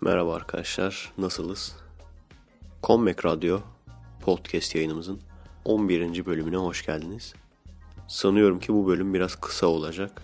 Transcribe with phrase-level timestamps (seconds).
[0.00, 1.76] Merhaba arkadaşlar, nasılız?
[2.82, 3.60] Comeback Radyo
[4.20, 5.20] podcast yayınımızın
[5.64, 6.26] 11.
[6.26, 7.34] bölümüne hoş geldiniz.
[8.08, 10.22] Sanıyorum ki bu bölüm biraz kısa olacak.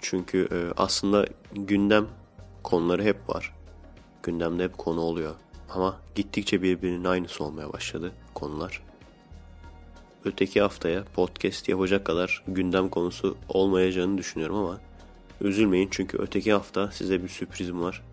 [0.00, 2.06] Çünkü e, aslında gündem
[2.62, 3.54] konuları hep var.
[4.22, 5.34] Gündemde hep konu oluyor.
[5.70, 8.82] Ama gittikçe birbirinin aynısı olmaya başladı konular.
[10.24, 14.80] Öteki haftaya podcast yapacak kadar gündem konusu olmayacağını düşünüyorum ama
[15.40, 18.09] üzülmeyin çünkü öteki hafta size bir sürprizim var.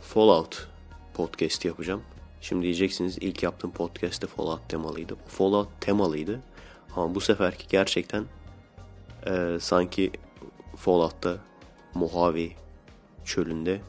[0.00, 0.68] Fallout
[1.14, 2.02] podcast yapacağım.
[2.40, 5.16] Şimdi diyeceksiniz ilk yaptığım podcast'te Fallout temalıydı.
[5.26, 6.40] Fallout temalıydı.
[6.96, 8.24] Ama bu seferki gerçekten
[9.26, 10.10] e, sanki
[10.76, 11.36] Fallout'ta
[11.94, 12.48] Mojave
[13.24, 13.80] çölünde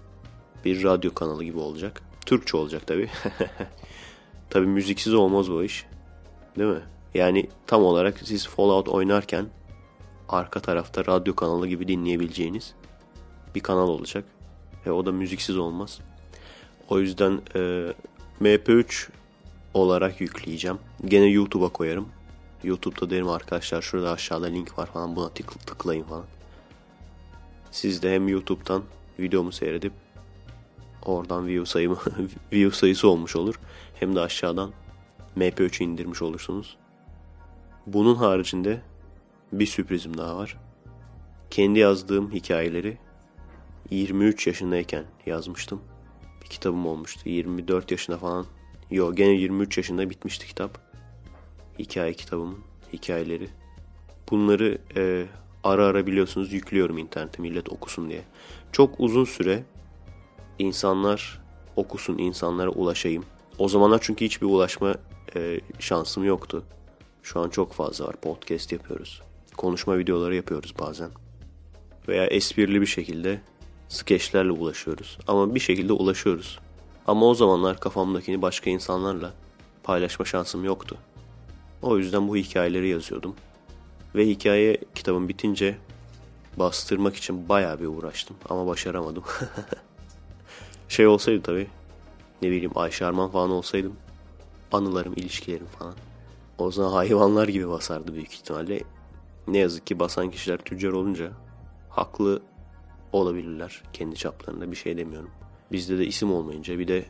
[0.65, 2.01] bir radyo kanalı gibi olacak.
[2.25, 3.09] Türkçe olacak tabi.
[4.49, 5.85] tabi müziksiz olmaz bu iş.
[6.57, 6.83] Değil mi?
[7.13, 9.45] Yani tam olarak siz Fallout oynarken
[10.29, 12.73] arka tarafta radyo kanalı gibi dinleyebileceğiniz
[13.55, 14.25] bir kanal olacak.
[14.85, 15.99] Ve o da müziksiz olmaz.
[16.89, 17.93] O yüzden e,
[18.41, 19.09] MP3
[19.73, 20.77] olarak yükleyeceğim.
[21.05, 22.07] Gene YouTube'a koyarım.
[22.63, 26.25] YouTube'da derim arkadaşlar şurada aşağıda link var falan buna tık, tıklayın falan.
[27.71, 28.83] Siz de hem YouTube'dan
[29.19, 29.93] videomu seyredip
[31.05, 31.97] oradan view sayımı
[32.53, 33.59] view sayısı olmuş olur.
[33.99, 34.71] Hem de aşağıdan
[35.37, 36.77] MP3'ü indirmiş olursunuz.
[37.87, 38.81] Bunun haricinde
[39.51, 40.57] bir sürprizim daha var.
[41.49, 42.97] Kendi yazdığım hikayeleri
[43.91, 45.81] 23 yaşındayken yazmıştım.
[46.43, 47.29] Bir kitabım olmuştu.
[47.29, 48.45] 24 yaşında falan.
[48.91, 50.79] Yo gene 23 yaşında bitmişti kitap.
[51.79, 52.59] Hikaye kitabımın
[52.93, 53.49] hikayeleri.
[54.29, 55.25] Bunları e,
[55.63, 58.23] ara ara biliyorsunuz yüklüyorum internete millet okusun diye.
[58.71, 59.63] Çok uzun süre
[60.59, 61.41] insanlar
[61.75, 63.25] okusun, insanlara ulaşayım.
[63.57, 64.95] O zamanlar çünkü hiçbir ulaşma
[65.35, 66.63] e, şansım yoktu.
[67.23, 68.15] Şu an çok fazla var.
[68.15, 69.21] Podcast yapıyoruz.
[69.57, 71.09] Konuşma videoları yapıyoruz bazen.
[72.07, 73.41] Veya esprili bir şekilde
[73.91, 75.17] skeçlerle ulaşıyoruz.
[75.27, 76.59] Ama bir şekilde ulaşıyoruz.
[77.07, 79.33] Ama o zamanlar kafamdakini başka insanlarla
[79.83, 80.97] paylaşma şansım yoktu.
[81.81, 83.35] O yüzden bu hikayeleri yazıyordum.
[84.15, 85.77] Ve hikaye kitabım bitince
[86.57, 89.23] bastırmak için bayağı bir uğraştım ama başaramadım.
[90.89, 91.67] şey olsaydı tabii
[92.41, 93.95] ne bileyim Ayşe Arman falan olsaydım
[94.71, 95.93] anılarım, ilişkilerim falan.
[96.57, 98.83] O zaman hayvanlar gibi basardı büyük ihtimalle.
[99.47, 101.31] Ne yazık ki basan kişiler tüccar olunca
[101.89, 102.41] haklı
[103.13, 105.31] olabilirler kendi çaplarında bir şey demiyorum.
[105.71, 107.05] Bizde de isim olmayınca bir de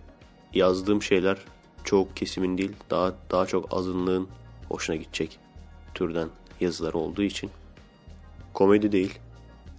[0.53, 1.37] yazdığım şeyler
[1.83, 4.27] çok kesimin değil daha daha çok azınlığın
[4.69, 5.39] hoşuna gidecek
[5.93, 6.29] türden
[6.59, 7.49] yazılar olduğu için
[8.53, 9.19] komedi değil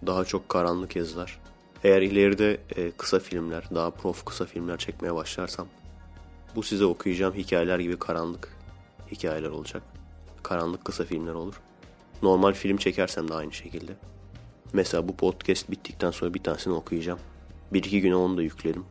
[0.07, 1.41] daha çok karanlık yazılar.
[1.85, 5.67] Eğer ileride e, kısa filmler, daha prof kısa filmler çekmeye başlarsam
[6.57, 8.57] bu size okuyacağım hikayeler gibi karanlık
[9.11, 9.83] hikayeler olacak.
[10.43, 11.61] Karanlık kısa filmler olur.
[12.23, 13.93] Normal film çekersem de aynı şekilde.
[14.73, 17.19] Mesela bu podcast bittikten sonra bir tanesini okuyacağım.
[17.73, 18.85] Bir iki güne onu da yüklerim.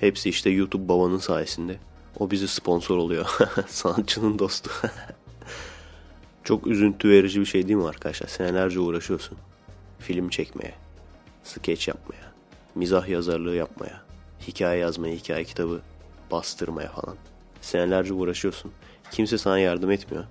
[0.00, 1.78] Hepsi işte YouTube babanın sayesinde.
[2.18, 3.26] O bizi sponsor oluyor.
[3.66, 4.70] Sanatçının dostu.
[6.44, 8.28] Çok üzüntü verici bir şey değil mi arkadaşlar?
[8.28, 9.38] Senelerce uğraşıyorsun.
[9.98, 10.74] Film çekmeye,
[11.42, 12.32] skeç yapmaya,
[12.74, 14.02] mizah yazarlığı yapmaya,
[14.48, 15.80] hikaye yazmaya, hikaye kitabı
[16.30, 17.16] bastırmaya falan.
[17.60, 18.72] Senelerce uğraşıyorsun.
[19.10, 20.24] Kimse sana yardım etmiyor.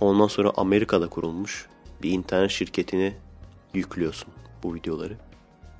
[0.00, 1.66] Ondan sonra Amerika'da kurulmuş
[2.02, 3.14] bir internet şirketini
[3.74, 4.28] yüklüyorsun
[4.62, 5.16] bu videoları.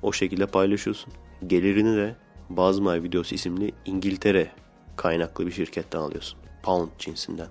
[0.01, 1.13] O şekilde paylaşıyorsun.
[1.47, 2.15] Gelirini de
[2.49, 4.51] Bazmay Videosu isimli İngiltere
[4.97, 6.39] kaynaklı bir şirketten alıyorsun.
[6.63, 7.47] Pound cinsinden.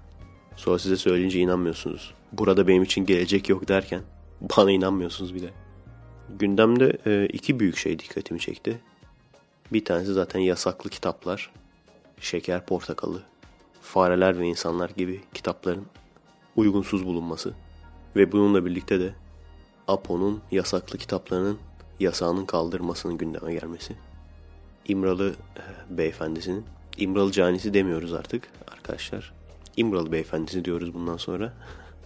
[0.56, 2.14] Sonra size söyleyince inanmıyorsunuz.
[2.32, 4.00] Burada benim için gelecek yok derken
[4.56, 5.50] bana inanmıyorsunuz bile.
[6.38, 8.80] Gündemde e, iki büyük şey dikkatimi çekti.
[9.72, 11.50] Bir tanesi zaten yasaklı kitaplar.
[12.20, 13.22] Şeker Portakalı,
[13.82, 15.86] Fareler ve İnsanlar gibi kitapların
[16.56, 17.54] uygunsuz bulunması.
[18.16, 19.14] Ve bununla birlikte de
[19.90, 21.58] Apo'nun yasaklı kitaplarının
[22.00, 23.96] yasağının kaldırmasının gündeme gelmesi.
[24.88, 26.64] İmralı e, beyefendisinin,
[26.96, 29.32] İmralı canisi demiyoruz artık arkadaşlar.
[29.76, 31.52] İmralı beyefendisi diyoruz bundan sonra.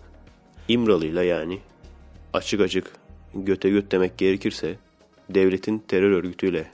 [0.69, 1.61] İmralı'yla yani
[2.33, 2.93] açık açık
[3.35, 4.79] göte göt demek gerekirse
[5.31, 6.71] devletin terör örgütüyle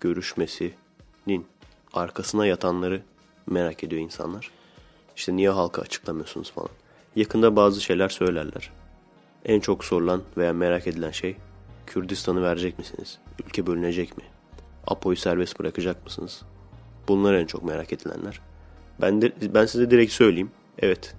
[0.00, 1.46] görüşmesinin
[1.92, 3.02] arkasına yatanları
[3.46, 4.50] merak ediyor insanlar.
[5.16, 6.70] İşte niye halka açıklamıyorsunuz falan.
[7.16, 8.77] Yakında bazı şeyler söylerler.
[9.44, 11.36] En çok sorulan veya merak edilen şey
[11.86, 13.18] Kürdistan'ı verecek misiniz?
[13.46, 14.24] Ülke bölünecek mi?
[14.86, 16.42] Apo'yu serbest bırakacak mısınız?
[17.08, 18.40] Bunlar en çok merak edilenler.
[19.00, 20.50] Ben de ben size direkt söyleyeyim.
[20.78, 21.14] Evet.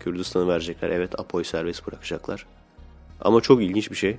[0.00, 0.90] Kürdistan'ı verecekler.
[0.90, 2.46] Evet Apo'yu serbest bırakacaklar.
[3.20, 4.18] Ama çok ilginç bir şey.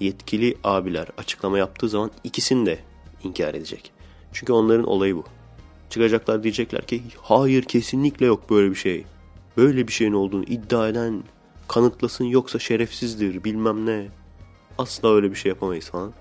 [0.00, 2.78] Yetkili abiler açıklama yaptığı zaman ikisini de
[3.24, 3.92] inkar edecek.
[4.32, 5.24] Çünkü onların olayı bu.
[5.90, 9.04] Çıkacaklar diyecekler ki hayır kesinlikle yok böyle bir şey.
[9.56, 11.22] Böyle bir şeyin olduğunu iddia eden
[11.68, 14.08] kanıtlasın yoksa şerefsizdir bilmem ne.
[14.78, 16.12] Asla öyle bir şey yapamayız falan.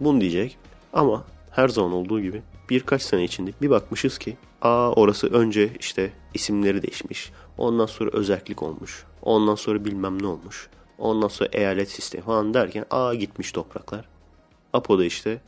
[0.00, 0.58] Bunu diyecek
[0.92, 6.12] ama her zaman olduğu gibi birkaç sene içinde bir bakmışız ki aa orası önce işte
[6.34, 7.32] isimleri değişmiş.
[7.58, 9.04] Ondan sonra özellik olmuş.
[9.22, 10.68] Ondan sonra bilmem ne olmuş.
[10.98, 14.08] Ondan sonra eyalet sistemi falan derken aa gitmiş topraklar.
[14.72, 15.40] Apo'da işte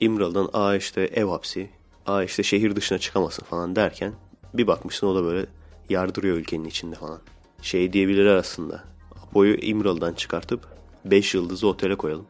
[0.00, 1.70] İmralı'dan aa işte ev hapsi.
[2.06, 4.12] Aa işte şehir dışına çıkamasın falan derken
[4.54, 5.46] bir bakmışsın o da böyle
[5.88, 7.20] yardırıyor ülkenin içinde falan.
[7.62, 8.84] Şey diyebilir aslında.
[9.22, 10.66] Apo'yu İmralı'dan çıkartıp
[11.04, 12.26] 5 yıldızlı otele koyalım.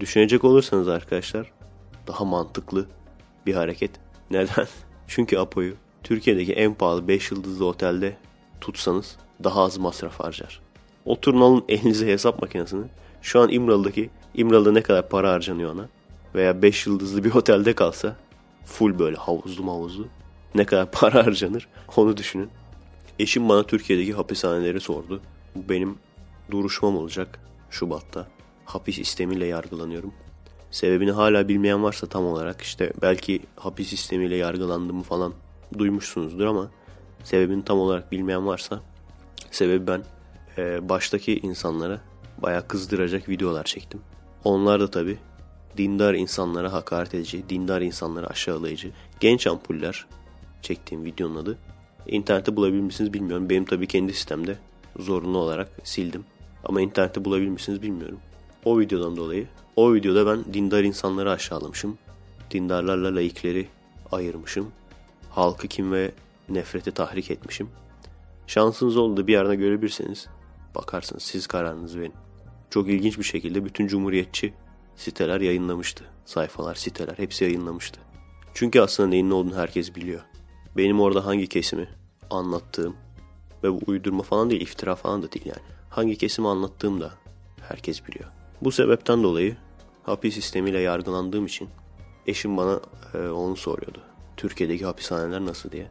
[0.00, 1.52] Düşünecek olursanız arkadaşlar
[2.06, 2.86] daha mantıklı
[3.46, 3.90] bir hareket.
[4.30, 4.66] Neden?
[5.08, 8.16] Çünkü Apo'yu Türkiye'deki en pahalı 5 yıldızlı otelde
[8.60, 10.60] tutsanız daha az masraf harcar.
[11.04, 12.84] Oturun alın elinize hesap makinesini.
[13.22, 15.88] Şu an İmralı'daki İmralı'da ne kadar para harcanıyor ona
[16.34, 18.16] veya 5 yıldızlı bir otelde kalsa
[18.64, 20.06] full böyle havuzlu havuzlu
[20.54, 22.48] ne kadar para harcanır onu düşünün.
[23.18, 25.20] Eşim bana Türkiye'deki hapishaneleri sordu.
[25.54, 25.98] Bu benim
[26.50, 28.26] duruşmam olacak Şubat'ta.
[28.64, 30.14] Hapis sistemiyle yargılanıyorum.
[30.70, 35.34] Sebebini hala bilmeyen varsa tam olarak işte belki hapis sistemiyle yargılandığımı falan
[35.78, 36.70] duymuşsunuzdur ama
[37.24, 38.82] sebebini tam olarak bilmeyen varsa
[39.50, 40.04] sebebi ben
[40.58, 42.00] e, baştaki insanlara
[42.38, 44.00] bayağı kızdıracak videolar çektim.
[44.44, 45.18] Onlar da tabi
[45.76, 50.06] dindar insanlara hakaret edici, dindar insanlara aşağılayıcı, genç ampuller
[50.62, 51.58] çektiğim videonun adı.
[52.06, 53.50] İnternette bulabilir misiniz bilmiyorum.
[53.50, 54.58] Benim tabi kendi sistemde
[54.98, 56.24] zorunlu olarak sildim.
[56.64, 58.18] Ama internette bulabilir misiniz bilmiyorum.
[58.64, 59.46] O videodan dolayı
[59.76, 61.98] o videoda ben dindar insanları aşağılamışım.
[62.50, 63.68] Dindarlarla laikleri
[64.12, 64.70] ayırmışım.
[65.30, 66.12] Halkı kim ve
[66.48, 67.68] nefrete tahrik etmişim.
[68.46, 70.28] Şansınız oldu bir yerine görebilirseniz
[70.74, 72.14] bakarsınız siz kararınızı verin.
[72.70, 74.54] Çok ilginç bir şekilde bütün cumhuriyetçi
[74.96, 76.04] siteler yayınlamıştı.
[76.24, 78.00] Sayfalar, siteler hepsi yayınlamıştı.
[78.54, 80.20] Çünkü aslında neyin ne olduğunu herkes biliyor.
[80.76, 81.88] Benim orada hangi kesimi
[82.30, 82.96] anlattığım
[83.64, 85.62] ve bu uydurma falan değil, iftira falan da değil yani.
[85.90, 87.10] Hangi kesimi anlattığım da
[87.68, 88.30] herkes biliyor.
[88.62, 89.56] Bu sebepten dolayı
[90.02, 91.68] hapis sistemiyle yargılandığım için
[92.26, 92.80] eşim bana
[93.14, 94.00] e, onu soruyordu.
[94.36, 95.86] Türkiye'deki hapishaneler nasıl diye.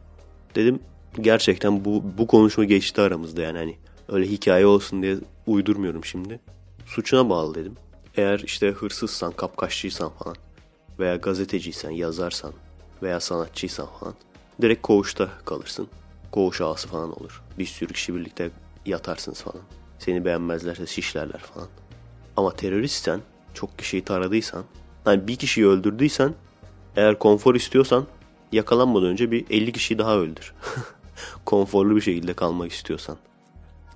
[0.54, 0.80] Dedim
[1.20, 3.76] gerçekten bu, bu konuşma geçti aramızda yani hani
[4.08, 6.40] öyle hikaye olsun diye uydurmuyorum şimdi.
[6.86, 7.74] Suçuna bağlı dedim.
[8.16, 10.36] Eğer işte hırsızsan, kapkaççıysan falan
[10.98, 12.52] veya gazeteciysen, yazarsan
[13.02, 14.14] veya sanatçıysan falan
[14.60, 15.88] direkt koğuşta kalırsın.
[16.30, 17.42] Koğuş ağası falan olur.
[17.58, 18.50] Bir sürü kişi birlikte
[18.86, 19.62] yatarsınız falan.
[19.98, 21.68] Seni beğenmezlerse şişlerler falan.
[22.36, 23.20] Ama teröristsen,
[23.54, 24.64] çok kişiyi taradıysan,
[25.06, 26.34] yani bir kişiyi öldürdüysen,
[26.96, 28.06] eğer konfor istiyorsan
[28.52, 30.54] yakalanmadan önce bir 50 kişiyi daha öldür.
[31.46, 33.16] Konforlu bir şekilde kalmak istiyorsan.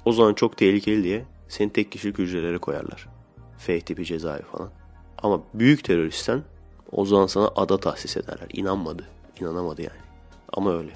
[0.05, 3.09] O zaman çok tehlikeli diye seni tek kişilik hücrelere koyarlar.
[3.59, 4.71] F tipi cezaevi falan.
[5.23, 6.43] Ama büyük teröristsen
[6.93, 8.47] o zaman sana ada tahsis ederler.
[8.53, 9.07] İnanmadı.
[9.41, 10.06] inanamadı yani.
[10.53, 10.91] Ama öyle.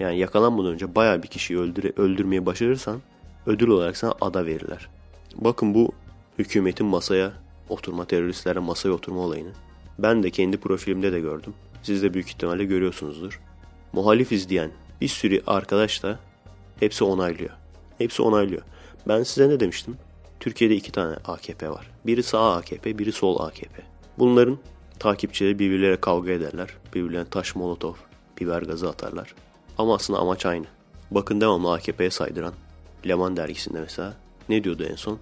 [0.00, 3.00] Yani yakalanmadan önce baya bir kişiyi öldüre, öldürmeye başarırsan
[3.46, 4.88] ödül olarak sana ada verirler.
[5.36, 5.92] Bakın bu
[6.38, 7.32] hükümetin masaya
[7.68, 9.52] oturma, teröristlerle masaya oturma olayını.
[9.98, 11.54] Ben de kendi profilimde de gördüm.
[11.82, 13.40] Siz de büyük ihtimalle görüyorsunuzdur.
[13.92, 16.18] Muhalifiz diyen bir sürü arkadaş da
[16.80, 17.50] hepsi onaylıyor.
[17.98, 18.62] Hepsi onaylıyor.
[19.08, 19.96] Ben size ne demiştim?
[20.40, 21.90] Türkiye'de iki tane AKP var.
[22.06, 23.82] Biri sağ AKP, biri sol AKP.
[24.18, 24.58] Bunların
[24.98, 26.68] takipçileri birbirleriyle kavga ederler.
[26.94, 27.98] Birbirlerine taş molotof,
[28.40, 29.34] biber gazı atarlar.
[29.78, 30.66] Ama aslında amaç aynı.
[31.10, 32.52] Bakın devamlı AKP'ye saydıran.
[33.08, 34.16] Leman dergisinde mesela
[34.48, 35.18] ne diyordu en son?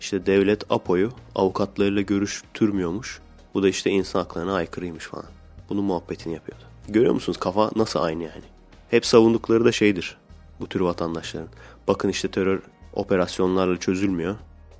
[0.00, 3.20] İşte devlet Apo'yu avukatlarıyla görüştürmüyormuş.
[3.54, 5.26] Bu da işte insan haklarına aykırıymış falan.
[5.68, 6.62] Bunun muhabbetini yapıyordu.
[6.88, 8.44] Görüyor musunuz kafa nasıl aynı yani?
[8.90, 10.16] Hep savundukları da şeydir
[10.60, 11.48] bu tür vatandaşların.
[11.88, 14.36] Bakın işte terör operasyonlarla çözülmüyor.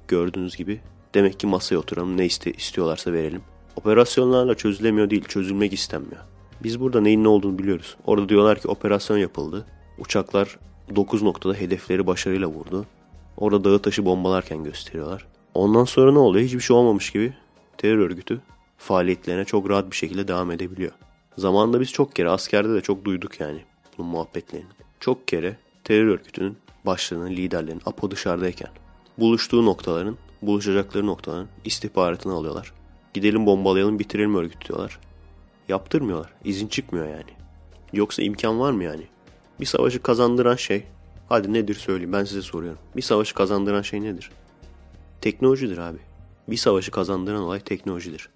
[0.08, 0.80] Gördüğünüz gibi.
[1.14, 3.42] Demek ki masaya oturalım ne iste, istiyorlarsa verelim.
[3.76, 6.22] Operasyonlarla çözülemiyor değil, çözülmek istenmiyor.
[6.64, 7.96] Biz burada neyin ne olduğunu biliyoruz.
[8.06, 9.66] Orada diyorlar ki operasyon yapıldı.
[9.98, 10.58] Uçaklar
[10.96, 12.86] 9 noktada hedefleri başarıyla vurdu.
[13.36, 15.26] Orada dağı taşı bombalarken gösteriyorlar.
[15.54, 16.44] Ondan sonra ne oluyor?
[16.44, 17.34] Hiçbir şey olmamış gibi
[17.78, 18.40] terör örgütü
[18.78, 20.92] faaliyetlerine çok rahat bir şekilde devam edebiliyor.
[21.38, 23.60] Zamanında biz çok kere askerde de çok duyduk yani
[23.98, 24.66] bunun muhabbetlerini.
[25.00, 28.68] Çok kere terör örgütünün başlarının, liderlerinin APO dışarıdayken
[29.18, 32.72] buluştuğu noktaların, buluşacakları noktaların istihbaratını alıyorlar.
[33.14, 34.98] Gidelim bombalayalım bitirelim örgüt diyorlar.
[35.68, 36.32] Yaptırmıyorlar.
[36.44, 37.30] İzin çıkmıyor yani.
[37.92, 39.06] Yoksa imkan var mı yani?
[39.60, 40.84] Bir savaşı kazandıran şey,
[41.28, 42.78] hadi nedir söyleyeyim ben size soruyorum.
[42.96, 44.30] Bir savaşı kazandıran şey nedir?
[45.20, 45.98] Teknolojidir abi.
[46.48, 48.28] Bir savaşı kazandıran olay teknolojidir.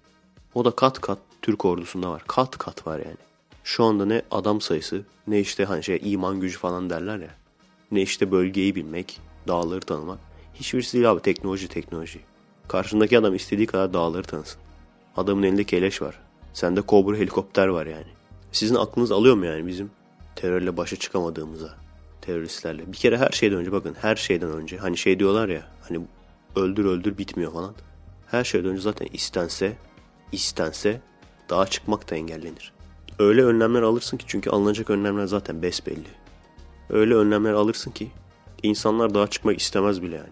[0.53, 2.23] O da kat kat Türk ordusunda var.
[2.27, 3.17] Kat kat var yani.
[3.63, 7.35] Şu anda ne adam sayısı ne işte hani şey iman gücü falan derler ya.
[7.91, 10.19] Ne işte bölgeyi bilmek, dağları tanımak.
[10.53, 12.19] Hiçbirisi değil abi teknoloji teknoloji.
[12.67, 14.61] Karşındaki adam istediği kadar dağları tanısın.
[15.17, 16.19] Adamın elinde keleş var.
[16.53, 18.07] Sende kobra helikopter var yani.
[18.51, 19.91] Sizin aklınız alıyor mu yani bizim
[20.35, 21.69] terörle başa çıkamadığımıza?
[22.21, 22.91] Teröristlerle.
[22.91, 24.77] Bir kere her şeyden önce bakın her şeyden önce.
[24.77, 25.99] Hani şey diyorlar ya hani
[26.55, 27.75] öldür öldür bitmiyor falan.
[28.27, 29.77] Her şeyden önce zaten istense
[30.31, 31.01] istense
[31.49, 32.73] Dağa çıkmak da engellenir.
[33.19, 36.07] Öyle önlemler alırsın ki çünkü alınacak önlemler zaten besbelli.
[36.89, 38.11] Öyle önlemler alırsın ki
[38.63, 40.27] insanlar dağa çıkmak istemez bile yani.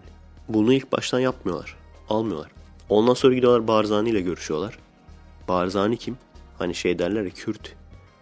[0.48, 1.76] Bunu ilk baştan yapmıyorlar.
[2.08, 2.50] Almıyorlar.
[2.88, 4.78] Ondan sonra gidiyorlar Barzani ile görüşüyorlar.
[5.48, 6.16] Barzani kim?
[6.58, 7.76] Hani şey derler ya Kürt.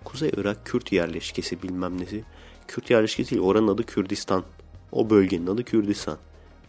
[0.04, 2.24] Kuzey Irak Kürt yerleşkesi bilmem nesi.
[2.68, 4.44] Kürt yerleşkesi değil oranın adı Kürdistan.
[4.92, 6.18] O bölgenin adı Kürdistan.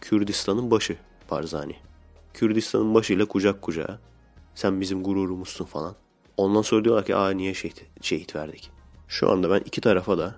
[0.00, 0.96] Kürdistan'ın başı
[1.30, 1.76] Barzani.
[2.34, 3.98] Kürdistan'ın başıyla kucak kucağa.
[4.54, 5.94] Sen bizim gururumuzsun falan.
[6.36, 8.70] Ondan sonra diyorlar ki aa niye şehit, şehit verdik.
[9.08, 10.34] Şu anda ben iki tarafa da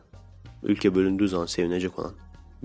[0.62, 2.12] ülke bölündüğü zaman sevinecek olan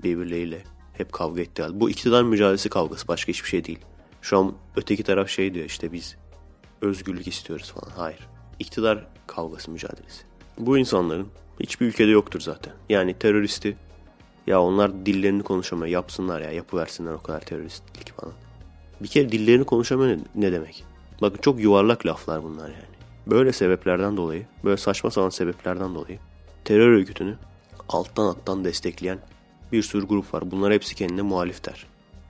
[0.02, 1.64] birbirleriyle hep kavga etti.
[1.72, 3.78] Bu iktidar mücadelesi kavgası başka hiçbir şey değil.
[4.22, 6.16] Şu an öteki taraf şey diyor işte biz
[6.80, 7.92] özgürlük istiyoruz falan.
[7.96, 8.28] Hayır.
[8.58, 10.24] İktidar kavgası mücadelesi.
[10.58, 11.28] Bu insanların
[11.60, 12.72] hiçbir ülkede yoktur zaten.
[12.88, 13.76] Yani teröristi
[14.46, 18.34] ya onlar dillerini konuşamıyor yapsınlar ya yapıversinler o kadar teröristlik falan.
[19.00, 20.84] Bir kere dillerini konuşamıyor ne demek?
[21.22, 22.94] Bakın çok yuvarlak laflar bunlar yani.
[23.26, 26.18] Böyle sebeplerden dolayı, böyle saçma sapan sebeplerden dolayı
[26.64, 27.36] terör örgütünü
[27.88, 29.18] alttan alttan destekleyen
[29.72, 30.50] bir sürü grup var.
[30.50, 31.86] Bunlar hepsi kendine muhalif der.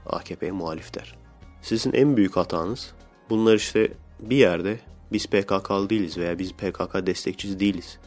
[0.06, 1.14] AKP'ye muhalif der.
[1.62, 2.92] Sizin en büyük hatanız
[3.30, 4.80] bunlar işte bir yerde
[5.12, 7.98] biz PKK'lı değiliz veya biz PKK destekçisi değiliz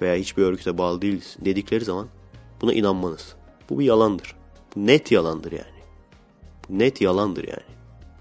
[0.00, 2.08] veya hiçbir örgüte bağlı değiliz dedikleri zaman
[2.60, 3.34] buna inanmanız.
[3.70, 4.36] Bu bir yalandır.
[4.76, 5.82] Bu net yalandır yani.
[6.68, 7.72] Bu net yalandır yani.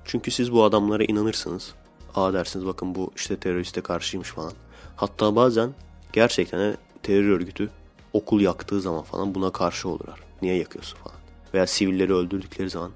[0.05, 1.73] Çünkü siz bu adamlara inanırsınız.
[2.15, 4.53] Aa dersiniz bakın bu işte teröriste karşıymış falan.
[4.95, 5.73] Hatta bazen
[6.13, 7.69] gerçekten terör örgütü
[8.13, 10.19] okul yaktığı zaman falan buna karşı olurlar.
[10.41, 11.17] Niye yakıyorsun falan.
[11.53, 12.91] Veya sivilleri öldürdükleri zaman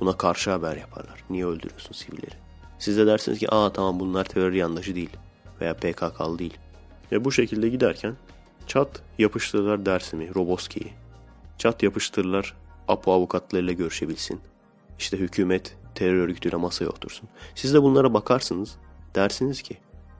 [0.00, 1.24] buna karşı haber yaparlar.
[1.30, 2.45] Niye öldürüyorsun sivilleri?
[2.78, 5.10] Siz de dersiniz ki aa tamam bunlar terör yandaşı değil
[5.60, 6.56] veya PKK'lı değil.
[7.12, 8.16] Ve bu şekilde giderken
[8.66, 10.92] çat yapıştırırlar dersimi Roboski'yi.
[11.58, 12.54] Çat yapıştırırlar
[12.88, 14.40] APO avukatlarıyla görüşebilsin.
[14.98, 17.28] İşte hükümet terör örgütüyle masaya otursun.
[17.54, 18.76] Siz de bunlara bakarsınız
[19.14, 19.78] dersiniz ki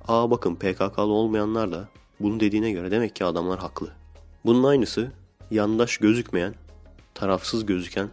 [0.09, 1.89] aa bakın PKK'lı olmayanlar da
[2.21, 3.89] bunu dediğine göre demek ki adamlar haklı.
[4.45, 5.13] Bunun aynısı
[5.51, 6.55] yandaş gözükmeyen,
[7.15, 8.11] tarafsız gözüken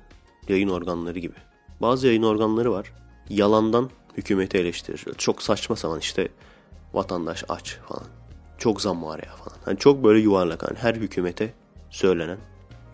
[0.50, 1.36] yayın organları gibi.
[1.82, 2.94] Bazı yayın organları var.
[3.30, 5.06] Yalandan hükümeti eleştirir.
[5.18, 6.30] Çok saçma sapan işte
[6.94, 8.08] vatandaş aç falan.
[8.58, 9.58] Çok zam var ya falan.
[9.66, 11.54] Hani çok böyle yuvarlak hani her hükümete
[11.90, 12.38] söylenen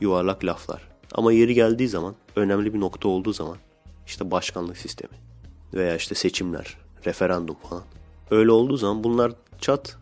[0.01, 0.89] yuvarlak laflar.
[1.11, 3.57] Ama yeri geldiği zaman önemli bir nokta olduğu zaman
[4.07, 5.13] işte başkanlık sistemi
[5.73, 7.83] veya işte seçimler, referandum falan.
[8.31, 9.97] Öyle olduğu zaman bunlar çat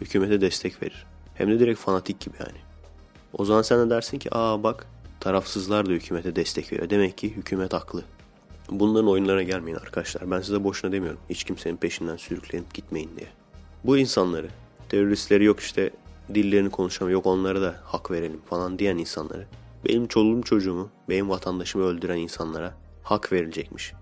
[0.00, 1.06] hükümete destek verir.
[1.34, 2.58] Hem de direkt fanatik gibi yani.
[3.32, 4.86] O zaman sen de dersin ki aa bak
[5.20, 6.90] tarafsızlar da hükümete destek veriyor.
[6.90, 8.02] Demek ki hükümet haklı.
[8.80, 10.30] Bunların oyunlarına gelmeyin arkadaşlar.
[10.30, 11.20] Ben size boşuna demiyorum.
[11.30, 13.28] Hiç kimsenin peşinden sürüklenip gitmeyin diye.
[13.84, 14.48] Bu insanları,
[14.88, 15.90] teröristleri yok işte
[16.34, 19.46] dillerini konuşamıyor, yok onlara da hak verelim falan diyen insanları,
[19.88, 23.92] benim çoluğum çocuğumu, benim vatandaşımı öldüren insanlara hak verilecekmiş.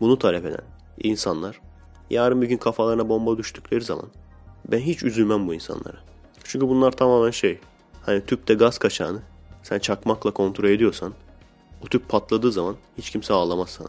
[0.00, 0.64] Bunu talep eden
[1.02, 1.60] insanlar
[2.10, 4.06] yarın bir gün kafalarına bomba düştükleri zaman
[4.70, 5.98] ben hiç üzülmem bu insanlara.
[6.44, 7.58] Çünkü bunlar tamamen şey
[8.02, 9.22] hani tüpte gaz kaçağını
[9.62, 11.12] sen çakmakla kontrol ediyorsan
[11.84, 13.88] o tüp patladığı zaman hiç kimse ağlamaz sana.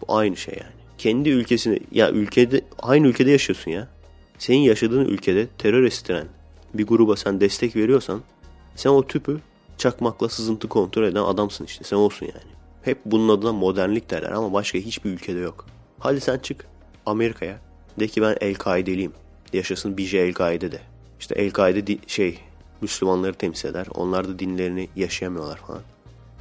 [0.00, 0.72] Bu aynı şey yani.
[0.98, 3.88] Kendi ülkesini ya ülkede aynı ülkede yaşıyorsun ya.
[4.38, 6.26] Senin yaşadığın ülkede terör estiren
[6.74, 8.20] bir gruba sen destek veriyorsan
[8.76, 9.40] sen o tüpü
[9.78, 11.84] çakmakla sızıntı kontrol eden adamsın işte.
[11.84, 12.50] Sen olsun yani.
[12.82, 15.66] Hep bunun adına modernlik derler ama başka hiçbir ülkede yok.
[15.98, 16.66] Hadi sen çık
[17.06, 17.58] Amerika'ya.
[18.00, 19.12] De ki ben El-Kaide'liyim.
[19.52, 20.80] Yaşasın BJ El-Kaide de.
[21.20, 22.38] İşte El-Kaide şey
[22.80, 23.86] Müslümanları temsil eder.
[23.94, 25.82] Onlar da dinlerini yaşayamıyorlar falan.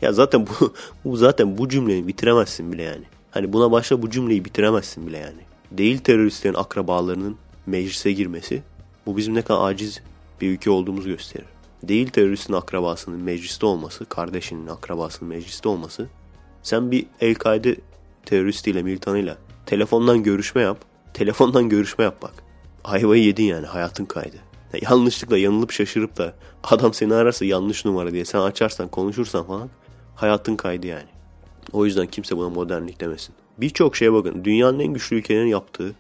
[0.01, 0.73] Ya zaten bu,
[1.05, 3.03] bu zaten bu cümleyi bitiremezsin bile yani.
[3.31, 5.41] Hani buna başla bu cümleyi bitiremezsin bile yani.
[5.71, 8.63] Değil teröristlerin akrabalarının meclise girmesi
[9.05, 10.01] bu bizim ne kadar aciz
[10.41, 11.45] bir ülke olduğumuzu gösterir.
[11.83, 16.07] Değil teröristin akrabasının mecliste olması, kardeşinin akrabasının mecliste olması.
[16.63, 17.75] Sen bir El-Kaide
[18.25, 20.77] teröristiyle, militanıyla telefondan görüşme yap.
[21.13, 22.33] Telefondan görüşme yap bak.
[22.83, 24.35] Ayvayı yedin yani hayatın kaydı.
[24.73, 26.33] Ya yanlışlıkla yanılıp şaşırıp da
[26.63, 29.69] adam seni ararsa yanlış numara diye sen açarsan konuşursan falan
[30.15, 31.18] hayatın kaydı yani.
[31.73, 33.35] O yüzden kimse buna modernlik demesin.
[33.57, 34.43] Birçok şeye bakın.
[34.43, 35.95] Dünyanın en güçlü ülkelerin yaptığı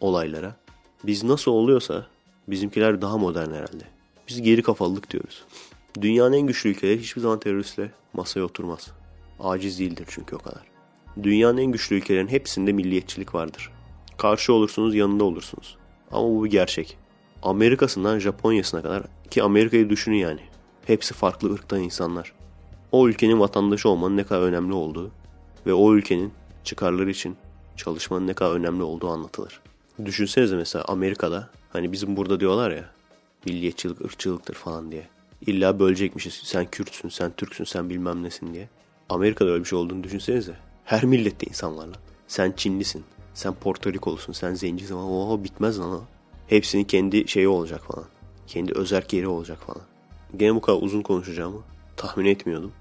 [0.00, 0.56] olaylara
[1.04, 2.06] biz nasıl oluyorsa
[2.48, 3.84] bizimkiler daha modern herhalde.
[4.28, 5.44] Biz geri kafalılık diyoruz.
[6.00, 8.90] Dünyanın en güçlü ülkeleri hiçbir zaman teröristle masaya oturmaz.
[9.40, 10.62] Aciz değildir çünkü o kadar.
[11.22, 13.70] Dünyanın en güçlü ülkelerin hepsinde milliyetçilik vardır.
[14.18, 15.76] Karşı olursunuz yanında olursunuz.
[16.12, 16.96] Ama bu bir gerçek.
[17.42, 20.40] Amerika'sından Japonya'sına kadar ki Amerika'yı düşünün yani.
[20.86, 22.32] Hepsi farklı ırktan insanlar.
[22.94, 25.10] O ülkenin vatandaşı olmanın ne kadar önemli olduğu
[25.66, 26.32] ve o ülkenin
[26.64, 27.36] çıkarları için
[27.76, 29.60] çalışmanın ne kadar önemli olduğu anlatılır.
[30.04, 32.90] Düşünsenize mesela Amerika'da hani bizim burada diyorlar ya
[33.46, 35.08] milliyetçilik ırkçılıktır falan diye.
[35.46, 36.34] İlla bölecekmişiz.
[36.34, 38.68] Sen Kürtsün, sen Türksün, sen bilmem nesin diye.
[39.08, 40.56] Amerika'da öyle bir şey olduğunu düşünsenize.
[40.84, 41.96] Her millette insan var lan.
[42.28, 44.94] Sen Çinlisin, sen Porto Rikolusun, sen zencisin.
[44.94, 46.02] Oho bitmez lan o.
[46.46, 48.04] Hepsinin kendi şeyi olacak falan.
[48.46, 49.82] Kendi özerk yeri olacak falan.
[50.36, 51.60] Gene bu kadar uzun konuşacağımı
[51.96, 52.72] tahmin etmiyordum.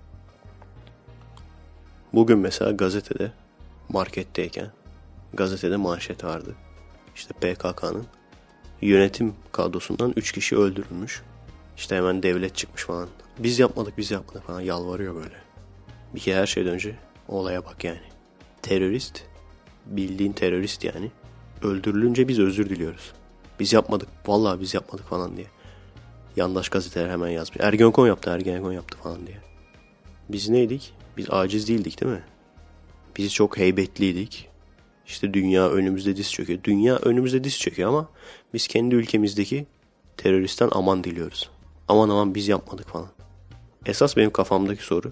[2.13, 3.31] Bugün mesela gazetede
[3.89, 4.71] marketteyken
[5.33, 6.55] gazetede manşet vardı.
[7.15, 8.05] İşte PKK'nın
[8.81, 11.21] yönetim kadrosundan 3 kişi öldürülmüş.
[11.77, 13.07] İşte hemen devlet çıkmış falan.
[13.39, 15.35] Biz yapmadık biz yapmadık falan yalvarıyor böyle.
[16.15, 16.95] Bir kere her şeyden önce
[17.27, 18.01] olaya bak yani.
[18.61, 19.23] Terörist,
[19.85, 21.11] bildiğin terörist yani.
[21.63, 23.13] Öldürülünce biz özür diliyoruz.
[23.59, 25.47] Biz yapmadık, vallahi biz yapmadık falan diye.
[26.35, 27.57] Yandaş gazeteler hemen yazmış.
[27.59, 29.37] Ergenekon yaptı, Ergenekon yaptı falan diye.
[30.29, 30.93] Biz neydik?
[31.17, 32.23] Biz aciz değildik değil mi?
[33.17, 34.49] Biz çok heybetliydik.
[35.07, 36.59] İşte dünya önümüzde diz çöküyor.
[36.63, 38.09] Dünya önümüzde diz çöküyor ama
[38.53, 39.65] biz kendi ülkemizdeki
[40.17, 41.49] teröristten aman diliyoruz.
[41.87, 43.09] Aman aman biz yapmadık falan.
[43.85, 45.11] Esas benim kafamdaki soru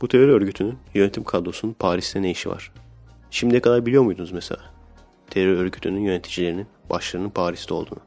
[0.00, 2.72] bu terör örgütünün yönetim kadrosunun Paris'te ne işi var?
[3.30, 4.60] Şimdiye kadar biliyor muydunuz mesela?
[5.30, 8.00] Terör örgütünün yöneticilerinin başlarının Paris'te olduğunu.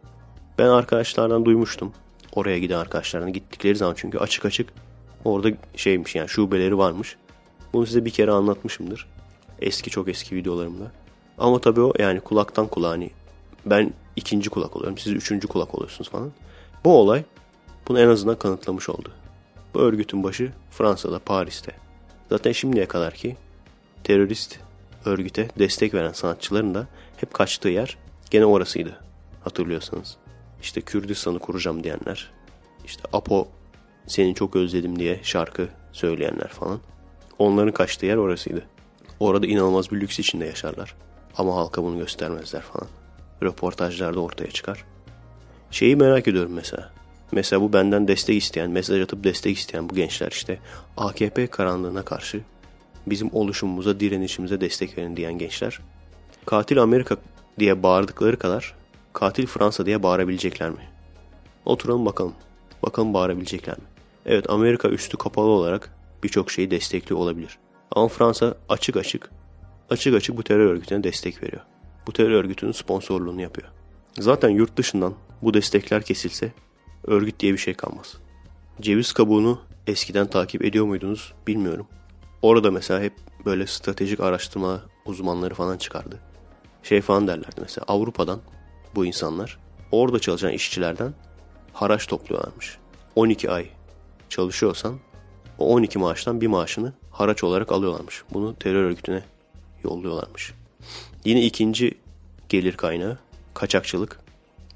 [0.58, 1.94] Ben arkadaşlardan duymuştum.
[2.34, 4.74] Oraya giden arkadaşlardan gittikleri zaman çünkü açık açık
[5.28, 7.16] orada şeymiş yani şubeleri varmış.
[7.74, 9.08] Bunu size bir kere anlatmışımdır.
[9.62, 10.92] Eski çok eski videolarımda.
[11.38, 13.10] Ama tabii o yani kulaktan kulağa hani
[13.66, 16.32] ben ikinci kulak oluyorum siz üçüncü kulak oluyorsunuz falan.
[16.86, 17.24] Bu olay
[17.88, 19.12] bunu en azından kanıtlamış oldu.
[19.74, 21.72] Bu örgütün başı Fransa'da, Paris'te.
[22.30, 23.36] Zaten şimdiye kadar ki
[24.04, 24.60] terörist
[25.06, 27.98] örgüte destek veren sanatçıların da hep kaçtığı yer
[28.30, 29.00] gene orasıydı.
[29.44, 30.18] Hatırlıyorsanız.
[30.62, 32.32] İşte Kürdistan'ı kuracağım diyenler.
[32.86, 33.48] işte Apo
[34.08, 36.80] seni çok özledim diye şarkı söyleyenler falan.
[37.40, 38.64] Onların kaçtığı yer orasıydı.
[39.20, 40.96] Orada inanılmaz bir lüks içinde yaşarlar.
[41.38, 42.88] Ama halka bunu göstermezler falan.
[43.44, 44.86] Röportajlarda ortaya çıkar.
[45.72, 46.92] Şeyi merak ediyorum mesela.
[47.32, 50.60] Mesela bu benden destek isteyen, mesaj atıp destek isteyen bu gençler işte
[50.98, 52.42] AKP karanlığına karşı
[53.08, 55.80] bizim oluşumumuza, direnişimize destek verin diyen gençler.
[56.46, 57.18] Katil Amerika
[57.60, 58.76] diye bağırdıkları kadar
[59.14, 60.90] katil Fransa diye bağırabilecekler mi?
[61.66, 62.34] Oturalım bakalım.
[62.84, 63.84] Bakalım bağırabilecekler mi?
[64.28, 67.58] Evet Amerika üstü kapalı olarak birçok şeyi destekliyor olabilir.
[67.92, 69.32] Ama Fransa açık açık
[69.90, 71.62] açık açık bu terör örgütüne destek veriyor.
[72.08, 73.68] Bu terör örgütünün sponsorluğunu yapıyor.
[74.20, 76.52] Zaten yurt dışından bu destekler kesilse
[77.04, 78.18] örgüt diye bir şey kalmaz.
[78.82, 81.88] Ceviz kabuğunu eskiden takip ediyor muydunuz bilmiyorum.
[82.42, 83.14] Orada mesela hep
[83.46, 86.20] böyle stratejik araştırma uzmanları falan çıkardı.
[86.84, 88.40] Şey falan derlerdi mesela Avrupa'dan
[88.96, 89.60] bu insanlar
[89.92, 91.14] orada çalışan işçilerden
[91.74, 92.78] haraç topluyorlarmış.
[93.16, 93.77] 12 ay
[94.30, 95.00] çalışıyorsan
[95.58, 98.24] o 12 maaştan bir maaşını haraç olarak alıyorlarmış.
[98.34, 99.24] Bunu terör örgütüne
[99.84, 100.54] yolluyorlarmış.
[101.26, 101.98] Yine ikinci
[102.50, 103.18] gelir kaynağı
[103.54, 104.20] kaçakçılık.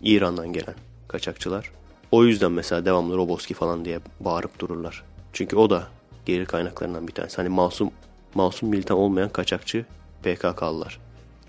[0.01, 0.75] İran'dan gelen
[1.07, 1.71] kaçakçılar.
[2.11, 5.03] O yüzden mesela devamlı Roboski falan diye bağırıp dururlar.
[5.33, 5.87] Çünkü o da
[6.25, 7.37] gelir kaynaklarından bir tanesi.
[7.37, 7.91] Hani masum
[8.33, 9.85] masum militan olmayan kaçakçı
[10.23, 10.99] PKK'lılar.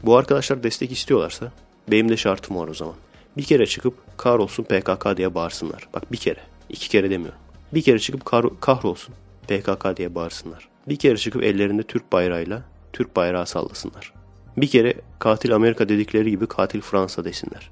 [0.03, 1.53] Bu arkadaşlar destek istiyorlarsa
[1.89, 2.95] benim de şartım var o zaman.
[3.37, 5.89] Bir kere çıkıp kahrolsun PKK diye bağırsınlar.
[5.95, 6.41] Bak bir kere.
[6.69, 7.39] iki kere demiyorum.
[7.75, 8.25] Bir kere çıkıp
[8.61, 9.15] kahrolsun
[9.49, 10.69] PKK diye bağırsınlar.
[10.89, 14.13] Bir kere çıkıp ellerinde Türk bayrağıyla Türk bayrağı sallasınlar.
[14.57, 17.71] Bir kere katil Amerika dedikleri gibi katil Fransa desinler.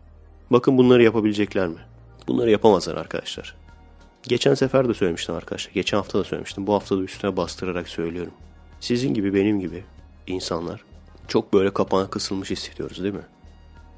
[0.51, 1.79] Bakın bunları yapabilecekler mi?
[2.29, 3.57] Bunları yapamazlar arkadaşlar.
[4.23, 5.73] Geçen sefer de söylemiştim arkadaşlar.
[5.73, 6.67] Geçen hafta da söylemiştim.
[6.67, 8.33] Bu hafta da üstüne bastırarak söylüyorum.
[8.81, 9.85] Sizin gibi benim gibi
[10.27, 10.85] insanlar
[11.29, 13.27] çok böyle kapana kısılmış hissediyoruz değil mi?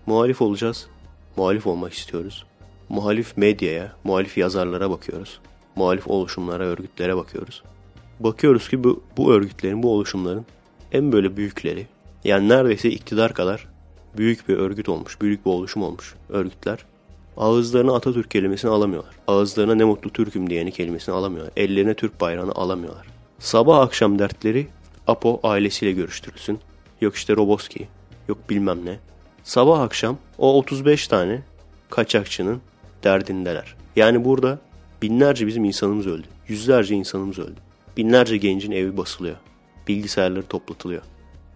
[0.06, 0.86] Muhalif olacağız.
[1.36, 2.44] Muhalif olmak istiyoruz.
[2.88, 5.40] Muhalif medyaya, muhalif yazarlara bakıyoruz.
[5.76, 7.62] Muhalif oluşumlara, örgütlere bakıyoruz.
[8.20, 10.46] Bakıyoruz ki bu, bu örgütlerin, bu oluşumların
[10.92, 11.86] en böyle büyükleri,
[12.24, 13.68] yani neredeyse iktidar kadar
[14.16, 16.78] büyük bir örgüt olmuş, büyük bir oluşum olmuş örgütler.
[17.36, 19.14] Ağızlarına Atatürk kelimesini alamıyorlar.
[19.26, 21.52] Ağızlarına ne mutlu Türk'üm diyeni kelimesini alamıyorlar.
[21.56, 23.06] Ellerine Türk bayrağını alamıyorlar.
[23.38, 24.66] Sabah akşam dertleri
[25.06, 26.58] Apo ailesiyle görüştürülsün.
[27.00, 27.88] Yok işte Roboski,
[28.28, 28.98] yok bilmem ne.
[29.42, 31.42] Sabah akşam o 35 tane
[31.90, 32.60] kaçakçının
[33.04, 33.74] derdindeler.
[33.96, 34.58] Yani burada
[35.02, 36.26] binlerce bizim insanımız öldü.
[36.48, 37.60] Yüzlerce insanımız öldü.
[37.96, 39.36] Binlerce gencin evi basılıyor.
[39.88, 41.02] Bilgisayarları toplatılıyor.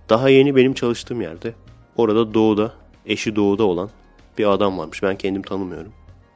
[0.09, 1.55] Daha yeni benim çalıştığım yerde
[1.97, 2.73] orada doğuda,
[3.07, 3.91] eşi doğuda olan
[4.39, 5.03] bir adam varmış.
[5.03, 5.93] Ben kendim tanımıyorum.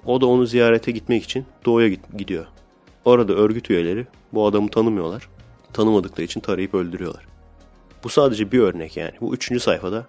[0.06, 2.46] O da onu ziyarete gitmek için doğuya gidiyor.
[3.04, 5.28] Orada örgüt üyeleri bu adamı tanımıyorlar.
[5.72, 7.26] Tanımadıkları için tarayıp öldürüyorlar.
[8.04, 9.12] Bu sadece bir örnek yani.
[9.20, 10.06] Bu üçüncü sayfada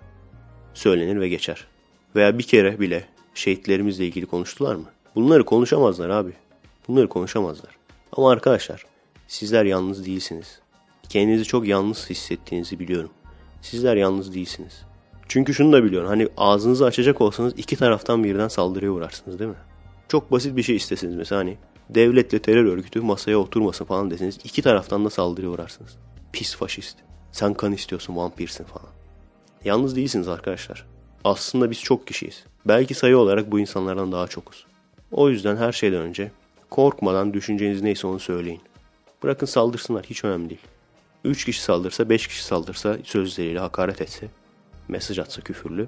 [0.74, 1.68] söylenir ve geçer.
[2.16, 4.86] Veya bir kere bile şehitlerimizle ilgili konuştular mı?
[5.16, 6.32] Bunları konuşamazlar abi.
[6.88, 7.76] Bunları konuşamazlar.
[8.12, 8.86] Ama arkadaşlar
[9.28, 10.60] sizler yalnız değilsiniz.
[11.10, 13.10] Kendinizi çok yalnız hissettiğinizi biliyorum.
[13.62, 14.82] Sizler yalnız değilsiniz.
[15.28, 16.08] Çünkü şunu da biliyorum.
[16.08, 19.58] Hani ağzınızı açacak olsanız iki taraftan birden saldırıya uğrarsınız değil mi?
[20.08, 21.58] Çok basit bir şey istesiniz mesela hani
[21.90, 25.98] devletle terör örgütü masaya oturmasın falan deseniz iki taraftan da saldırıya uğrarsınız.
[26.34, 26.98] Pis faşist.
[27.32, 28.90] Sen kan istiyorsun vampirsin falan.
[29.66, 30.86] Yalnız değilsiniz arkadaşlar.
[31.24, 32.44] Aslında biz çok kişiyiz.
[32.66, 34.66] Belki sayı olarak bu insanlardan daha çokuz.
[35.12, 36.32] O yüzden her şeyden önce
[36.72, 38.62] korkmadan düşünceniz neyse onu söyleyin.
[39.24, 40.62] Bırakın saldırsınlar hiç önemli değil.
[41.24, 44.28] 3 kişi saldırsa 5 kişi saldırsa sözleriyle hakaret etse
[44.88, 45.88] mesaj atsa küfürlü.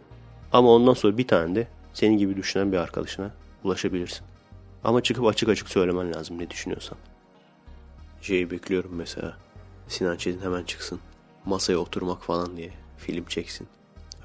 [0.52, 3.32] Ama ondan sonra bir tane de senin gibi düşünen bir arkadaşına
[3.63, 4.26] ulaşabilirsin.
[4.84, 6.98] Ama çıkıp açık açık söylemen lazım ne düşünüyorsan.
[8.22, 9.38] Şeyi bekliyorum mesela.
[9.88, 11.00] Sinan Çetin hemen çıksın.
[11.46, 13.67] Masaya oturmak falan diye film çeksin.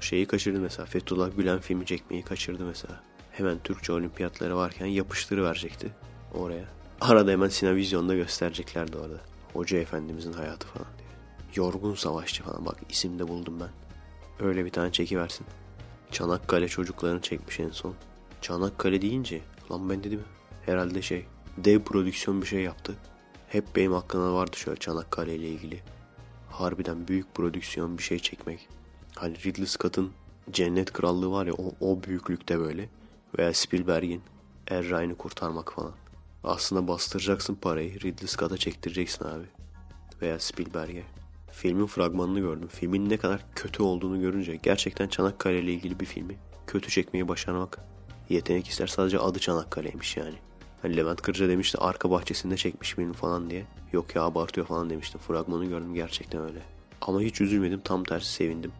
[0.01, 0.85] Şeyi kaçırdı mesela.
[0.85, 3.03] Fethullah Gülen filmi çekmeyi kaçırdı mesela.
[3.31, 5.91] Hemen Türkçe olimpiyatları varken yapıştırı verecekti
[6.33, 6.65] oraya.
[7.01, 9.21] Arada hemen Sinavizyon'da göstereceklerdi orada.
[9.53, 11.09] Hoca Efendimizin hayatı falan diye.
[11.55, 13.69] Yorgun Savaşçı falan bak isim de buldum ben.
[14.45, 15.47] Öyle bir tane çekiversin.
[16.11, 17.95] Çanakkale çocuklarını çekmiş en son.
[18.41, 20.23] Çanakkale deyince lan ben dedim
[20.65, 21.25] herhalde şey
[21.57, 22.95] dev prodüksiyon bir şey yaptı.
[23.47, 25.81] Hep benim aklımda vardı şöyle Çanakkale ile ilgili.
[26.49, 28.67] Harbiden büyük prodüksiyon bir şey çekmek.
[29.15, 30.11] Hani Ridley Scott'ın
[30.51, 32.89] Cennet Krallığı var ya o, o büyüklükte böyle.
[33.37, 34.21] Veya Spielberg'in
[34.67, 35.93] Er Ryan'ı kurtarmak falan.
[36.43, 39.45] Aslında bastıracaksın parayı Ridley Scott'a çektireceksin abi.
[40.21, 41.03] Veya Spielberg'e.
[41.51, 42.67] Filmin fragmanını gördüm.
[42.67, 47.79] Filmin ne kadar kötü olduğunu görünce gerçekten Çanakkale ile ilgili bir filmi kötü çekmeyi başarmak
[48.29, 48.87] yetenek ister.
[48.87, 50.35] Sadece adı Çanakkale'ymiş yani.
[50.81, 53.65] Hani Levent Kırca demişti arka bahçesinde çekmiş film falan diye.
[53.93, 55.17] Yok ya abartıyor falan demişti.
[55.17, 56.59] Fragmanı gördüm gerçekten öyle.
[57.01, 58.71] Ama hiç üzülmedim tam tersi sevindim.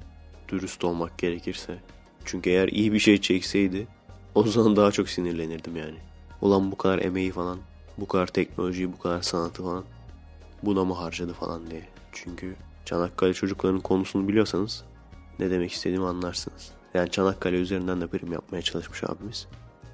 [0.49, 1.79] Dürüst olmak gerekirse.
[2.25, 3.87] Çünkü eğer iyi bir şey çekseydi
[4.35, 5.97] o zaman daha çok sinirlenirdim yani.
[6.41, 7.57] Ulan bu kadar emeği falan,
[7.97, 9.83] bu kadar teknolojiyi, bu kadar sanatı falan
[10.63, 11.89] buna mı harcadı falan diye.
[12.11, 14.83] Çünkü Çanakkale çocuklarının konusunu biliyorsanız
[15.39, 16.71] ne demek istediğimi anlarsınız.
[16.93, 19.47] Yani Çanakkale üzerinden de prim yapmaya çalışmış abimiz.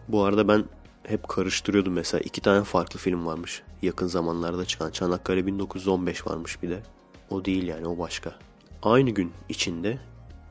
[0.08, 0.66] Bu arada ben
[1.04, 2.22] hep karıştırıyordum mesela.
[2.22, 3.62] iki tane farklı film varmış.
[3.82, 4.92] Yakın zamanlarda çıkan.
[4.92, 6.84] Çanakkale 1915 varmış bir de.
[7.30, 8.36] O değil yani o başka.
[8.84, 9.98] Aynı gün içinde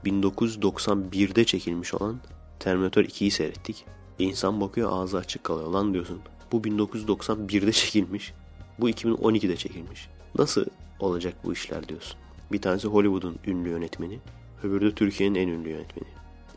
[0.05, 2.21] 1991'de çekilmiş olan
[2.61, 3.87] Terminator 2'yi seyrettik.
[4.19, 5.69] İnsan bakıyor ağzı açık kalıyor.
[5.69, 6.21] Lan diyorsun
[6.53, 8.33] bu 1991'de çekilmiş.
[8.79, 10.09] Bu 2012'de çekilmiş.
[10.39, 10.65] Nasıl
[11.01, 12.17] olacak bu işler diyorsun.
[12.53, 14.19] Bir tanesi Hollywood'un ünlü yönetmeni.
[14.63, 16.09] Öbürü de Türkiye'nin en ünlü yönetmeni.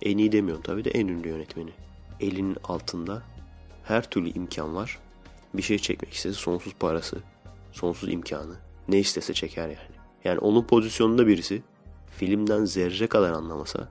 [0.01, 1.71] En iyi demiyorum tabii de en ünlü yönetmeni.
[2.19, 3.23] Elinin altında
[3.83, 4.99] her türlü imkan var.
[5.53, 7.17] Bir şey çekmek istese sonsuz parası,
[7.71, 8.55] sonsuz imkanı.
[8.87, 9.77] Ne istese çeker yani.
[10.23, 11.63] Yani onun pozisyonunda birisi
[12.17, 13.89] filmden zerre kadar anlamasa.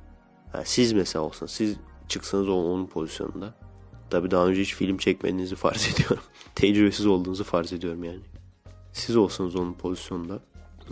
[0.55, 1.77] Yani siz mesela olsanız, siz
[2.09, 3.55] çıksanız onun pozisyonunda.
[4.11, 6.23] Tabii daha önce hiç film çekmediğinizi farz ediyorum.
[6.55, 8.21] Tecrübesiz olduğunuzu farz ediyorum yani.
[8.93, 10.41] Siz olsanız onun pozisyonunda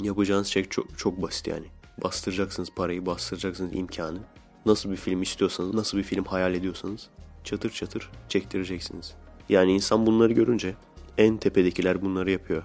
[0.02, 1.66] yapacağınız şey çok, çok basit yani.
[2.02, 4.18] Bastıracaksınız parayı, bastıracaksınız imkanı.
[4.66, 7.08] Nasıl bir film istiyorsanız, nasıl bir film hayal ediyorsanız
[7.44, 9.14] çatır çatır çektireceksiniz.
[9.48, 10.74] Yani insan bunları görünce
[11.18, 12.62] en tepedekiler bunları yapıyor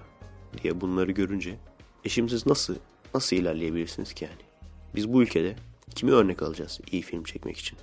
[0.62, 1.58] diye bunları görünce
[2.04, 2.74] e şimdi siz nasıl
[3.14, 4.42] nasıl ilerleyebilirsiniz ki yani?
[4.94, 5.56] Biz bu ülkede
[5.94, 7.78] kimi örnek alacağız iyi film çekmek için?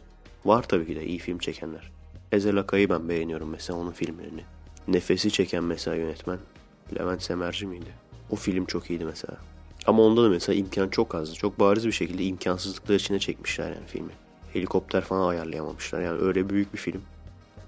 [0.47, 1.91] Var tabii ki de iyi film çekenler.
[2.31, 4.43] Ezel Akay'ı ben beğeniyorum mesela onun filmlerini.
[4.87, 6.39] Nefesi çeken mesela yönetmen
[6.99, 7.89] Levent Semerci miydi?
[8.29, 9.37] O film çok iyiydi mesela.
[9.85, 11.35] Ama onda da mesela imkan çok azdı.
[11.35, 14.11] Çok bariz bir şekilde imkansızlıklar içine çekmişler yani filmi.
[14.53, 16.01] Helikopter falan ayarlayamamışlar.
[16.01, 17.01] Yani öyle büyük bir film.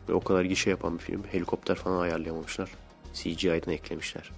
[0.10, 1.24] Ve o kadar gişe yapan bir film.
[1.32, 2.70] Helikopter falan ayarlayamamışlar.
[3.14, 4.32] CGI'den eklemişler.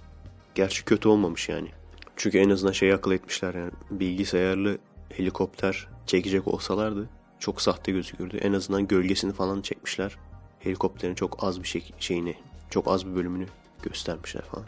[0.54, 1.68] Gerçi kötü olmamış yani.
[2.16, 3.70] Çünkü en azından şey akıl etmişler yani.
[3.90, 4.78] Bilgisayarlı
[5.10, 7.08] helikopter çekecek olsalardı
[7.42, 8.36] çok sahte gözükürdü.
[8.36, 10.16] En azından gölgesini falan çekmişler.
[10.60, 12.34] Helikopterin çok az bir şey, şeyini,
[12.70, 13.46] çok az bir bölümünü
[13.82, 14.66] göstermişler falan.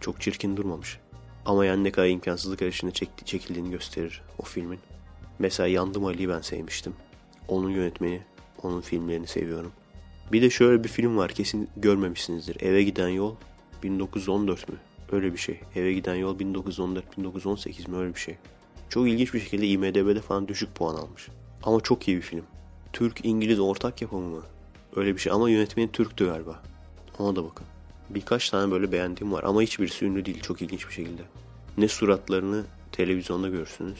[0.00, 0.98] Çok çirkin durmamış.
[1.46, 4.78] Ama yani ne kadar imkansızlık arasında çekti, çekildiğini gösterir o filmin.
[5.38, 6.94] Mesela Yandım Ali'yi ben sevmiştim.
[7.48, 8.22] Onun yönetmeni,
[8.62, 9.72] onun filmlerini seviyorum.
[10.32, 12.56] Bir de şöyle bir film var kesin görmemişsinizdir.
[12.60, 13.34] Eve Giden Yol
[13.82, 14.76] 1914 mü?
[15.12, 15.60] Öyle bir şey.
[15.74, 17.96] Eve Giden Yol 1914-1918 mi?
[17.96, 18.36] Öyle bir şey.
[18.88, 21.28] Çok ilginç bir şekilde IMDB'de falan düşük puan almış.
[21.64, 22.44] Ama çok iyi bir film.
[22.92, 24.42] Türk-İngiliz ortak yapımı mı?
[24.96, 26.62] Öyle bir şey ama yönetmeni Türk'tü galiba.
[27.18, 27.66] Ona da bakın.
[28.10, 31.22] Birkaç tane böyle beğendiğim var ama hiçbirisi ünlü değil çok ilginç bir şekilde.
[31.78, 33.98] Ne suratlarını televizyonda görürsünüz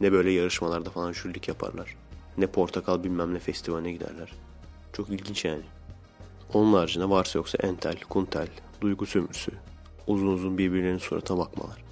[0.00, 1.96] ne böyle yarışmalarda falan jürilik yaparlar.
[2.38, 4.32] Ne portakal bilmem ne festivaline giderler.
[4.92, 5.62] Çok ilginç yani.
[6.54, 8.48] Onun haricinde varsa yoksa entel, kuntel,
[8.80, 9.52] duygu sömürüsü,
[10.06, 11.84] uzun uzun birbirlerinin suratına bakmalar.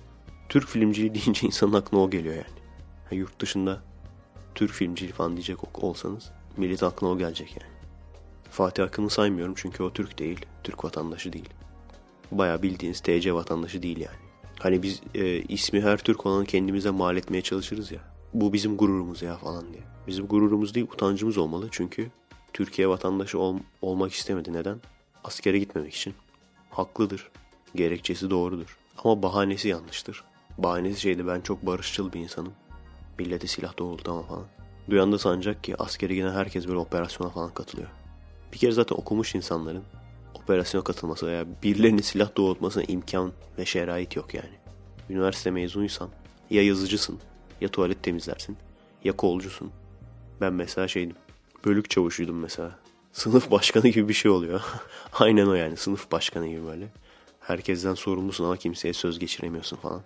[0.49, 2.61] Türk filmciliği deyince insanın aklına o geliyor yani.
[3.11, 3.83] yani yurt dışında
[4.55, 7.73] Türk filmciliği falan diyecek olsanız millet aklına o gelecek yani.
[8.51, 11.49] Fatih Akın'ı saymıyorum çünkü o Türk değil, Türk vatandaşı değil.
[12.33, 14.17] Baya bildiğiniz TC vatandaşı değil yani.
[14.59, 18.01] Hani biz e, ismi her Türk olanı kendimize mal etmeye çalışırız ya.
[18.35, 19.83] Bu bizim gururumuz ya falan diye.
[20.07, 22.11] Bizim gururumuz değil utancımız olmalı çünkü
[22.53, 24.53] Türkiye vatandaşı ol, olmak istemedi.
[24.53, 24.81] Neden?
[25.25, 26.15] Askere gitmemek için.
[26.71, 27.31] Haklıdır.
[27.75, 28.79] Gerekçesi doğrudur.
[29.05, 30.25] Ama bahanesi yanlıştır.
[30.59, 32.53] Bahanesi şeydi ben çok barışçıl bir insanım.
[33.19, 34.47] Millete silah doğrultamam falan.
[34.91, 37.89] Duyan da sanacak ki askeri giden herkes böyle operasyona falan katılıyor.
[38.53, 39.83] Bir kere zaten okumuş insanların
[40.35, 44.55] operasyona katılması veya birilerinin silah doğrultmasına imkan ve şerait yok yani.
[45.11, 46.09] Üniversite mezunuysan
[46.51, 47.19] ya yazıcısın
[47.61, 48.57] ya tuvalet temizlersin
[49.05, 49.71] ya kolcusun.
[50.41, 51.17] Ben mesela şeydim.
[51.65, 52.79] Bölük çavuşuydum mesela.
[53.13, 54.61] Sınıf başkanı gibi bir şey oluyor.
[55.13, 56.89] Aynen o yani sınıf başkanı gibi böyle.
[57.41, 60.03] Herkesten sorumlusun ama kimseye söz geçiremiyorsun falan.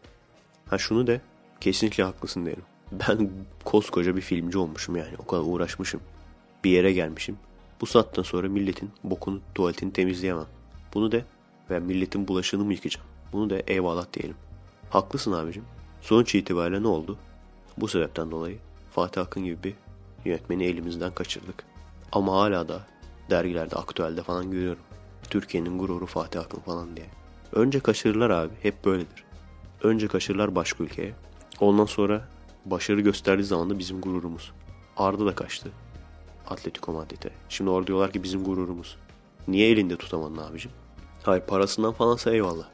[0.68, 1.20] Ha şunu de
[1.60, 2.62] kesinlikle haklısın derim.
[2.92, 3.30] Ben
[3.64, 5.14] koskoca bir filmci olmuşum yani.
[5.18, 6.00] O kadar uğraşmışım.
[6.64, 7.38] Bir yere gelmişim.
[7.80, 10.46] Bu saatten sonra milletin bokunu, tuvaletini temizleyemem.
[10.94, 11.24] Bunu de
[11.70, 13.06] ve milletin bulaşığını mı yıkayacağım?
[13.32, 14.36] Bunu da eyvallah diyelim.
[14.90, 15.64] Haklısın abicim.
[16.00, 17.18] Sonuç itibariyle ne oldu?
[17.78, 18.58] Bu sebepten dolayı
[18.90, 19.74] Fatih Akın gibi bir
[20.24, 21.64] yönetmeni elimizden kaçırdık.
[22.12, 22.86] Ama hala da
[23.30, 24.82] dergilerde, aktüelde falan görüyorum.
[25.30, 27.06] Türkiye'nin gururu Fatih Akın falan diye.
[27.52, 28.52] Önce kaçırırlar abi.
[28.62, 29.24] Hep böyledir.
[29.82, 31.14] Önce kaçırırlar başka ülkeye.
[31.60, 32.28] Ondan sonra
[32.70, 34.52] başarı gösterdiği zaman da bizim gururumuz.
[34.96, 35.70] Arda da kaçtı.
[36.48, 37.30] Atletico Madrid'e.
[37.48, 38.96] Şimdi orada diyorlar ki bizim gururumuz.
[39.48, 40.70] Niye elinde tutamadın abicim?
[41.22, 42.66] Hayır parasından falansa eyvallah.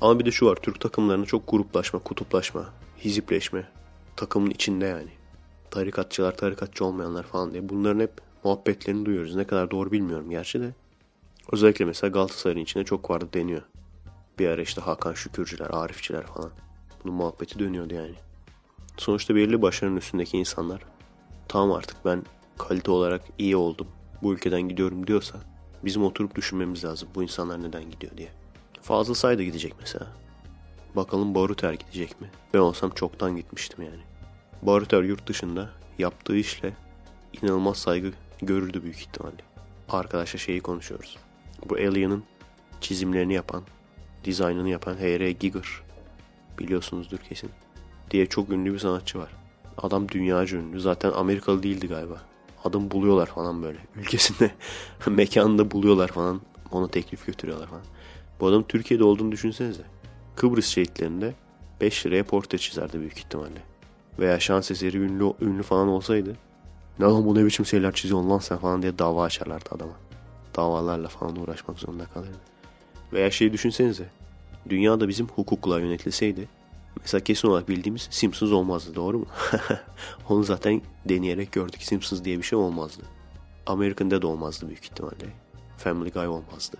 [0.00, 0.56] Ama bir de şu var.
[0.56, 3.68] Türk takımlarına çok gruplaşma, kutuplaşma, hizipleşme.
[4.16, 5.10] Takımın içinde yani.
[5.70, 7.68] Tarikatçılar, tarikatçı olmayanlar falan diye.
[7.68, 8.12] Bunların hep
[8.44, 9.34] muhabbetlerini duyuyoruz.
[9.34, 10.74] Ne kadar doğru bilmiyorum gerçi de.
[11.52, 13.62] Özellikle mesela Galatasaray'ın içinde çok vardı deniyor.
[14.38, 16.50] Bir ara işte Hakan Şükürcüler, Arifçiler falan.
[17.04, 18.14] Bunun muhabbeti dönüyordu yani.
[18.96, 20.82] Sonuçta belirli başarının üstündeki insanlar
[21.48, 22.22] tamam artık ben
[22.58, 23.88] kalite olarak iyi oldum.
[24.22, 25.38] Bu ülkeden gidiyorum diyorsa
[25.84, 28.28] bizim oturup düşünmemiz lazım bu insanlar neden gidiyor diye.
[28.82, 30.06] Fazla sayda gidecek mesela.
[30.96, 32.30] Bakalım Baruter gidecek mi?
[32.54, 34.02] Ben olsam çoktan gitmiştim yani.
[34.62, 36.72] Baruter yurt dışında yaptığı işle
[37.42, 39.42] inanılmaz saygı görürdü büyük ihtimalle.
[39.88, 41.16] Arkadaşla şeyi konuşuyoruz.
[41.68, 42.24] Bu Alien'ın
[42.80, 43.62] çizimlerini yapan,
[44.24, 45.32] dizaynını yapan H.R.
[45.32, 45.66] Giger.
[46.58, 47.50] Biliyorsunuzdur kesin.
[48.16, 49.30] Diye çok ünlü bir sanatçı var.
[49.78, 50.80] Adam dünyaca ünlü.
[50.80, 52.22] Zaten Amerikalı değildi galiba.
[52.64, 53.78] Adam buluyorlar falan böyle.
[53.96, 54.50] Ülkesinde
[55.06, 56.40] mekanında buluyorlar falan.
[56.72, 57.82] Ona teklif götürüyorlar falan.
[58.40, 59.82] Bu adam Türkiye'de olduğunu düşünsenize.
[60.36, 61.34] Kıbrıs şehitlerinde
[61.80, 63.62] 5 liraya portre çizerdi büyük ihtimalle.
[64.18, 66.36] Veya şans eseri ünlü, ünlü falan olsaydı
[66.98, 69.96] ne lan bu ne biçim şeyler çiziyorsun lan sen falan diye dava açarlardı adama.
[70.56, 72.38] Davalarla falan uğraşmak zorunda kalırdı.
[73.12, 74.06] Veya şey düşünsenize.
[74.68, 76.48] Dünyada bizim hukukla yönetilseydi
[77.00, 79.26] mesela kesin olarak bildiğimiz Simpsons olmazdı doğru mu?
[80.28, 81.82] Onu zaten deneyerek gördük.
[81.82, 83.02] Simpsons diye bir şey olmazdı.
[83.66, 85.26] American Dad olmazdı büyük ihtimalle.
[85.76, 86.76] Family Guy olmazdı.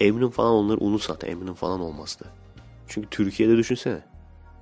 [0.00, 1.28] Eminem falan onları unut zaten.
[1.28, 2.24] Eminem falan olmazdı.
[2.88, 4.04] Çünkü Türkiye'de düşünsene.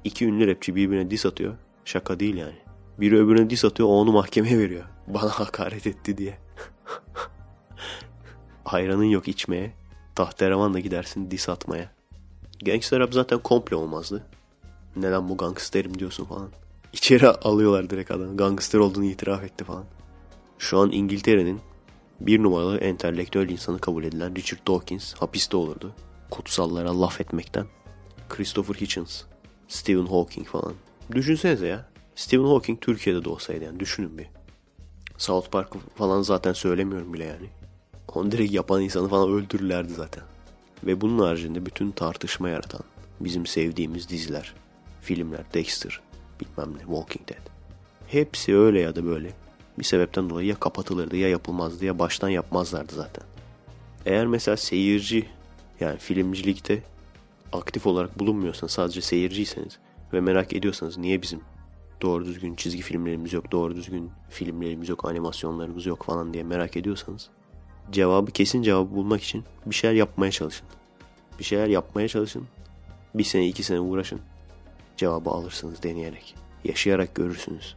[0.05, 1.55] İki ünlü rapçi birbirine diss atıyor.
[1.85, 2.59] Şaka değil yani.
[3.01, 4.85] Biri öbürüne diss atıyor onu mahkemeye veriyor.
[5.07, 6.39] Bana hakaret etti diye.
[8.65, 9.73] Ayranın yok içmeye.
[10.15, 11.91] Tahterevanla gidersin diss atmaya.
[12.65, 14.27] Gangster rap zaten komple olmazdı.
[14.97, 16.51] Neden bu gangsterim diyorsun falan.
[16.93, 18.37] İçeri alıyorlar direkt adamı.
[18.37, 19.85] Gangster olduğunu itiraf etti falan.
[20.59, 21.61] Şu an İngiltere'nin
[22.21, 25.93] bir numaralı entelektüel insanı kabul edilen Richard Dawkins hapiste olurdu.
[26.31, 27.67] Kutsallara laf etmekten.
[28.29, 29.23] Christopher Hitchens,
[29.69, 30.75] Stephen Hawking falan.
[31.13, 31.89] Düşünsenize ya.
[32.15, 34.27] Stephen Hawking Türkiye'de de olsaydı yani düşünün bir.
[35.19, 37.49] South Park falan zaten söylemiyorum bile yani.
[38.15, 40.25] Onu direkt yapan insanı falan öldürürlerdi zaten.
[40.85, 42.81] Ve bunun haricinde bütün tartışma yaratan
[43.21, 44.55] bizim sevdiğimiz diziler,
[45.05, 46.01] filmler, Dexter,
[46.41, 47.49] bilmem ne, Walking Dead.
[48.07, 49.33] Hepsi öyle ya da böyle
[49.79, 53.25] bir sebepten dolayı ya kapatılırdı ya yapılmazdı ya baştan yapmazlardı zaten.
[54.07, 55.27] Eğer mesela seyirci
[55.81, 56.83] yani filmcilikte
[57.53, 59.79] aktif olarak bulunmuyorsanız sadece seyirciyseniz
[60.13, 61.41] ve merak ediyorsanız niye bizim
[62.03, 67.31] doğru düzgün çizgi filmlerimiz yok, doğru düzgün filmlerimiz yok, animasyonlarımız yok falan diye merak ediyorsanız
[67.91, 70.67] cevabı kesin cevabı bulmak için bir şeyler yapmaya çalışın.
[71.39, 72.47] Bir şeyler yapmaya çalışın.
[73.15, 74.21] Bir sene iki sene uğraşın.
[74.97, 76.35] Cevabı alırsınız deneyerek.
[76.65, 77.77] Yaşayarak görürsünüz.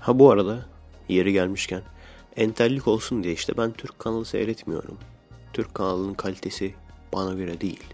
[0.00, 0.66] Ha bu arada
[1.08, 1.82] yeri gelmişken
[2.36, 4.98] entellik olsun diye işte ben Türk kanalı seyretmiyorum.
[5.52, 6.74] Türk kanalının kalitesi
[7.12, 7.84] bana göre değil.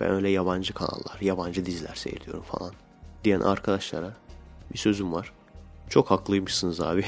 [0.00, 2.72] Ben öyle yabancı kanallar, yabancı diziler seyrediyorum falan
[3.24, 4.12] diyen arkadaşlara
[4.72, 5.32] bir sözüm var.
[5.88, 7.04] Çok haklıymışsınız abi.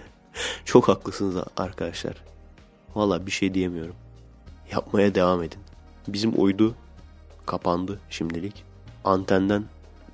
[0.64, 2.24] Çok haklısınız arkadaşlar.
[2.94, 3.94] Valla bir şey diyemiyorum.
[4.72, 5.60] Yapmaya devam edin.
[6.08, 6.74] Bizim uydu
[7.46, 8.64] kapandı şimdilik.
[9.04, 9.64] Antenden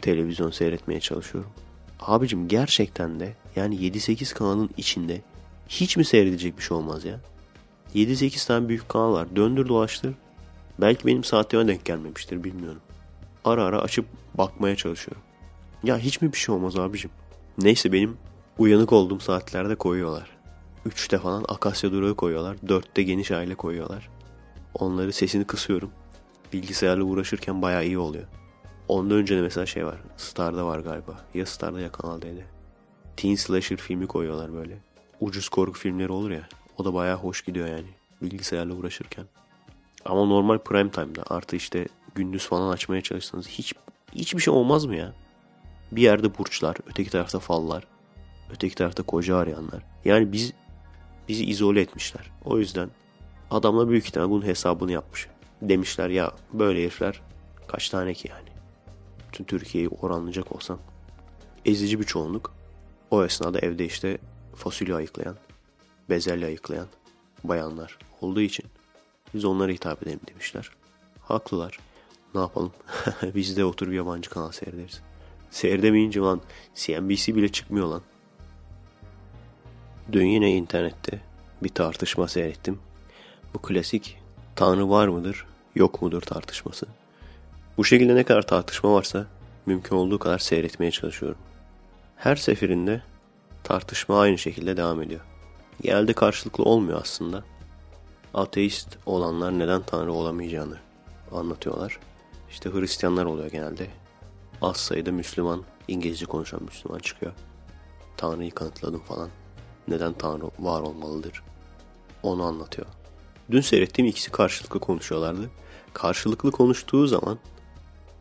[0.02, 1.50] televizyon seyretmeye çalışıyorum.
[2.00, 5.20] Abicim gerçekten de yani 7-8 kanalın içinde
[5.68, 7.20] hiç mi seyredecek bir şey olmaz ya?
[7.94, 9.36] 7-8 tane büyük kanal var.
[9.36, 10.14] Döndür dolaştır.
[10.80, 12.80] Belki benim saatime denk gelmemiştir bilmiyorum.
[13.44, 15.22] Ara ara açıp bakmaya çalışıyorum.
[15.84, 17.10] Ya hiç mi bir şey olmaz abicim?
[17.58, 18.16] Neyse benim
[18.58, 20.30] uyanık olduğum saatlerde koyuyorlar.
[20.86, 22.56] 3'te falan Akasya Durağı koyuyorlar.
[22.66, 24.08] 4'te Geniş Aile koyuyorlar.
[24.74, 25.90] Onları sesini kısıyorum.
[26.52, 28.24] Bilgisayarla uğraşırken bayağı iyi oluyor.
[28.88, 29.98] Ondan önce de mesela şey var.
[30.16, 31.20] Star'da var galiba.
[31.34, 32.20] Ya Star'da ya Kanal
[33.16, 34.78] teen slasher filmi koyuyorlar böyle.
[35.20, 36.48] Ucuz korku filmleri olur ya.
[36.78, 37.88] O da bayağı hoş gidiyor yani.
[38.22, 39.24] Bilgisayarla uğraşırken.
[40.04, 43.74] Ama normal prime time'da artı işte gündüz falan açmaya çalışsanız hiç
[44.14, 45.12] hiçbir şey olmaz mı ya?
[45.92, 47.84] Bir yerde burçlar, öteki tarafta fallar,
[48.50, 49.82] öteki tarafta koca arayanlar.
[50.04, 50.52] Yani biz
[51.28, 52.30] bizi izole etmişler.
[52.44, 52.90] O yüzden
[53.50, 55.28] adamla büyük ihtimal bunun hesabını yapmış.
[55.62, 57.20] Demişler ya böyle herifler
[57.68, 58.51] kaç tane ki yani.
[59.32, 60.78] Bütün Türkiye'yi oranlayacak olsan
[61.64, 62.54] ezici bir çoğunluk.
[63.10, 64.18] O esnada evde işte
[64.54, 65.36] fasulye ayıklayan,
[66.10, 66.86] bezelye ayıklayan
[67.44, 68.64] bayanlar olduğu için
[69.34, 70.70] biz onlara hitap edelim demişler.
[71.20, 71.78] Haklılar.
[72.34, 72.72] Ne yapalım?
[73.34, 75.02] biz de oturup yabancı kanal seyrederiz.
[75.50, 76.40] Seyredemeyince lan
[76.74, 78.02] CNBC bile çıkmıyor lan.
[80.12, 81.20] Dün yine internette
[81.62, 82.78] bir tartışma seyrettim.
[83.54, 84.18] Bu klasik
[84.56, 86.86] Tanrı var mıdır, yok mudur tartışması.
[87.76, 89.26] Bu şekilde ne kadar tartışma varsa
[89.66, 91.38] mümkün olduğu kadar seyretmeye çalışıyorum.
[92.16, 93.02] Her seferinde
[93.64, 95.20] tartışma aynı şekilde devam ediyor.
[95.82, 97.44] Genelde karşılıklı olmuyor aslında.
[98.34, 100.78] Ateist olanlar neden Tanrı olamayacağını
[101.32, 101.98] anlatıyorlar.
[102.50, 103.86] İşte Hristiyanlar oluyor genelde.
[104.62, 107.32] Az sayıda Müslüman, İngilizce konuşan Müslüman çıkıyor.
[108.16, 109.28] Tanrı'yı kanıtladım falan.
[109.88, 111.42] Neden Tanrı var olmalıdır?
[112.22, 112.88] Onu anlatıyor.
[113.50, 115.50] Dün seyrettiğim ikisi karşılıklı konuşuyorlardı.
[115.94, 117.38] Karşılıklı konuştuğu zaman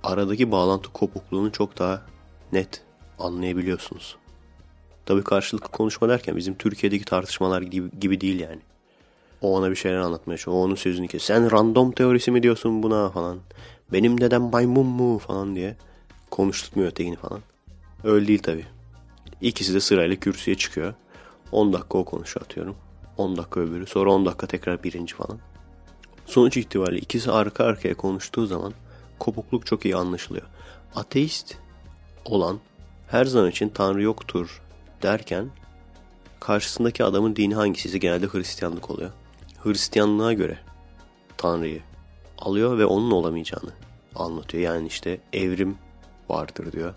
[0.03, 2.01] aradaki bağlantı kopukluğunu çok daha
[2.51, 2.81] net
[3.19, 4.15] anlayabiliyorsunuz.
[5.05, 8.59] Tabii karşılıklı konuşma derken bizim Türkiye'deki tartışmalar gibi, gibi değil yani.
[9.41, 10.57] O ona bir şeyler anlatmaya çalışıyor.
[10.57, 11.23] O onun sözünü kes.
[11.23, 13.39] Sen random teorisi mi diyorsun buna falan.
[13.93, 15.75] Benim dedem maymun mu falan diye
[16.31, 17.39] konuşturmuyor ötekini falan.
[18.03, 18.65] Öyle değil tabii.
[19.41, 20.93] İkisi de sırayla kürsüye çıkıyor.
[21.51, 22.75] 10 dakika o konuşuyor atıyorum.
[23.17, 23.85] 10 dakika öbürü.
[23.85, 25.39] Sonra 10 dakika tekrar birinci falan.
[26.25, 28.73] Sonuç itibariyle ikisi arka arkaya konuştuğu zaman
[29.21, 30.45] kopukluk çok iyi anlaşılıyor.
[30.95, 31.57] Ateist
[32.25, 32.59] olan
[33.07, 34.61] her zaman için Tanrı yoktur
[35.03, 35.49] derken
[36.39, 39.11] karşısındaki adamın dini hangisi genelde Hristiyanlık oluyor.
[39.63, 40.57] Hristiyanlığa göre
[41.37, 41.81] Tanrı'yı
[42.37, 43.71] alıyor ve onun olamayacağını
[44.15, 44.63] anlatıyor.
[44.63, 45.77] Yani işte evrim
[46.29, 46.93] vardır diyor.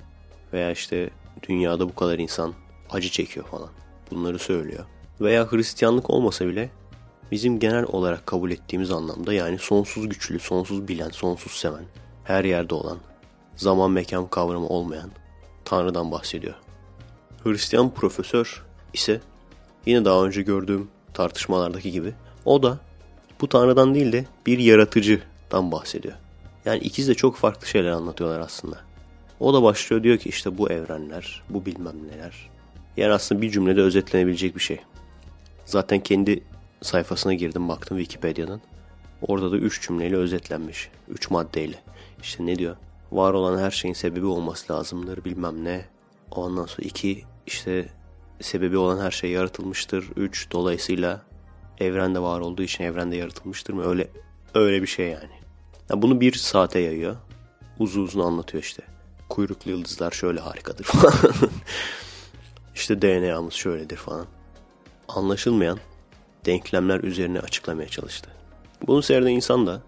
[0.52, 1.10] Veya işte
[1.48, 2.54] dünyada bu kadar insan
[2.90, 3.68] acı çekiyor falan.
[4.10, 4.84] Bunları söylüyor.
[5.20, 6.70] Veya Hristiyanlık olmasa bile
[7.30, 11.84] bizim genel olarak kabul ettiğimiz anlamda yani sonsuz güçlü, sonsuz bilen, sonsuz seven,
[12.24, 12.98] her yerde olan,
[13.56, 15.10] zaman mekan kavramı olmayan
[15.64, 16.54] Tanrı'dan bahsediyor.
[17.44, 19.20] Hristiyan profesör ise
[19.86, 22.78] yine daha önce gördüğüm tartışmalardaki gibi o da
[23.40, 26.14] bu Tanrı'dan değil de bir yaratıcıdan bahsediyor.
[26.64, 28.78] Yani ikisi de çok farklı şeyler anlatıyorlar aslında.
[29.40, 32.50] O da başlıyor diyor ki işte bu evrenler, bu bilmem neler.
[32.96, 34.80] Yani aslında bir cümlede özetlenebilecek bir şey.
[35.64, 36.44] Zaten kendi
[36.82, 38.60] sayfasına girdim baktım Wikipedia'dan.
[39.22, 40.90] Orada da üç cümleyle özetlenmiş.
[41.08, 41.83] Üç maddeyle.
[42.24, 42.76] İşte ne diyor?
[43.12, 45.84] Var olan her şeyin sebebi olması lazımdır bilmem ne.
[46.30, 47.88] Ondan sonra iki işte
[48.40, 50.10] sebebi olan her şey yaratılmıştır.
[50.16, 51.22] Üç dolayısıyla
[51.78, 53.84] evrende var olduğu için evrende yaratılmıştır mı?
[53.84, 54.10] Öyle
[54.54, 55.32] öyle bir şey yani.
[55.90, 57.16] yani bunu bir saate yayıyor.
[57.78, 58.82] Uzun uzun anlatıyor işte.
[59.28, 61.14] Kuyruklu yıldızlar şöyle harikadır falan.
[62.74, 64.26] işte DNA'mız şöyledir falan.
[65.08, 65.78] Anlaşılmayan
[66.46, 68.30] denklemler üzerine açıklamaya çalıştı.
[68.86, 69.82] Bunu seyreden insan da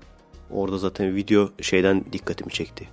[0.50, 2.88] orada zaten video şeyden dikkatimi çekti.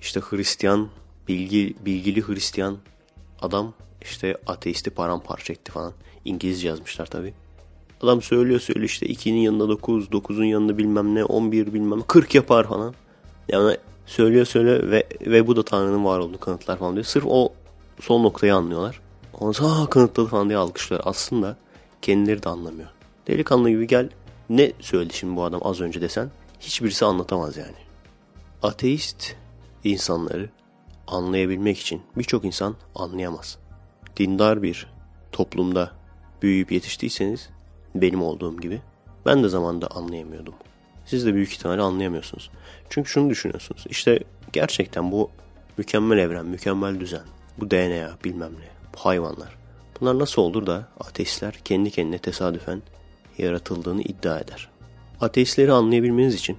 [0.00, 0.88] İşte Hristiyan,
[1.28, 2.78] bilgi, bilgili Hristiyan
[3.42, 5.92] adam işte ateisti paramparça etti falan.
[6.24, 7.34] İngilizce yazmışlar tabi.
[8.00, 12.68] Adam söylüyor söylüyor işte 2'nin yanında 9, 9'un yanında bilmem ne, 11 bilmem 40 yapar
[12.68, 12.94] falan.
[13.48, 17.04] Yani söylüyor söylüyor ve, ve bu da Tanrı'nın var olduğunu kanıtlar falan diyor.
[17.04, 17.52] Sırf o
[18.00, 19.00] son noktayı anlıyorlar.
[19.40, 21.02] Ondan sonra kanıtladı falan diye alkışlıyor.
[21.04, 21.56] Aslında
[22.02, 22.88] kendileri de anlamıyor.
[23.26, 24.08] Delikanlı gibi gel
[24.50, 26.30] ne söyledi şimdi bu adam az önce desen
[26.60, 27.76] hiçbirisi anlatamaz yani.
[28.62, 29.34] Ateist
[29.84, 30.50] insanları
[31.06, 33.58] anlayabilmek için birçok insan anlayamaz.
[34.16, 34.86] Dindar bir
[35.32, 35.92] toplumda
[36.42, 37.50] büyüyüp yetiştiyseniz
[37.94, 38.82] benim olduğum gibi
[39.26, 40.54] ben de zamanda anlayamıyordum.
[41.06, 42.50] Siz de büyük ihtimalle anlayamıyorsunuz.
[42.90, 43.84] Çünkü şunu düşünüyorsunuz.
[43.90, 44.20] İşte
[44.52, 45.30] gerçekten bu
[45.78, 47.24] mükemmel evren, mükemmel düzen,
[47.58, 49.56] bu DNA bilmem ne, bu hayvanlar.
[50.00, 52.82] Bunlar nasıl olur da ateistler kendi kendine tesadüfen
[53.38, 54.69] yaratıldığını iddia eder.
[55.20, 56.58] Ateistleri anlayabilmeniz için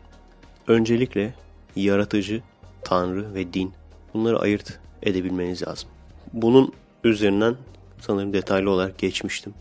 [0.68, 1.34] öncelikle
[1.76, 2.42] yaratıcı,
[2.84, 3.74] tanrı ve din
[4.14, 5.90] bunları ayırt edebilmeniz lazım.
[6.34, 7.56] Bunun üzerinden
[8.02, 9.54] sanırım detaylı olarak geçmiştim.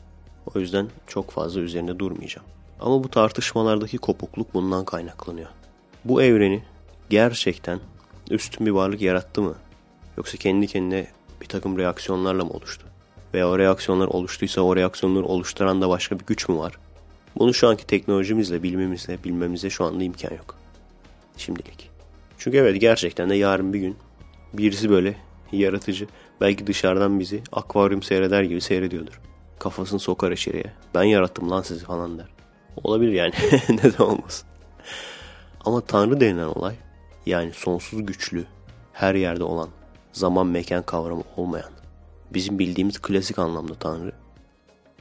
[0.55, 2.47] O yüzden çok fazla üzerinde durmayacağım.
[2.81, 5.49] Ama bu tartışmalardaki kopukluk bundan kaynaklanıyor.
[6.05, 6.63] Bu evreni
[7.11, 7.81] gerçekten
[8.31, 9.55] üstün bir varlık yarattı mı?
[10.17, 11.07] Yoksa kendi kendine
[11.41, 12.87] bir takım reaksiyonlarla mı oluştu?
[13.35, 16.73] Veya o reaksiyonlar oluştuysa o reaksiyonları oluşturan da başka bir güç mü var?
[17.39, 20.57] Bunu şu anki teknolojimizle, bilimimizle bilmemize şu anda imkan yok.
[21.37, 21.91] Şimdilik.
[22.39, 23.97] Çünkü evet gerçekten de yarın bir gün
[24.55, 25.17] birisi böyle
[25.53, 26.07] yaratıcı
[26.41, 29.21] Belki dışarıdan bizi akvaryum seyreder gibi seyrediyordur.
[29.59, 30.73] Kafasını sokar içeriye.
[30.95, 32.27] Ben yarattım lan sizi falan der.
[32.85, 33.33] Olabilir yani.
[33.69, 34.49] Neden olmasın.
[35.65, 36.75] Ama Tanrı denilen olay
[37.27, 38.47] yani sonsuz güçlü,
[38.93, 39.69] her yerde olan,
[40.13, 41.71] zaman mekan kavramı olmayan,
[42.35, 44.13] bizim bildiğimiz klasik anlamda Tanrı.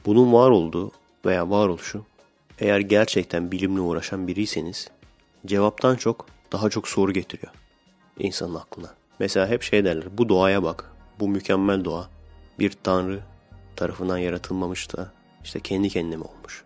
[0.06, 0.92] Bunun var olduğu
[1.24, 2.04] veya varoluşu
[2.60, 4.88] eğer gerçekten bilimle uğraşan biriyseniz
[5.46, 7.52] cevaptan çok daha çok soru getiriyor
[8.18, 8.94] insanın aklına.
[9.18, 12.08] Mesela hep şey derler bu doğaya bak bu mükemmel doğa
[12.58, 13.20] bir tanrı
[13.76, 15.12] tarafından yaratılmamış da
[15.44, 16.64] işte kendi kendine mi olmuş?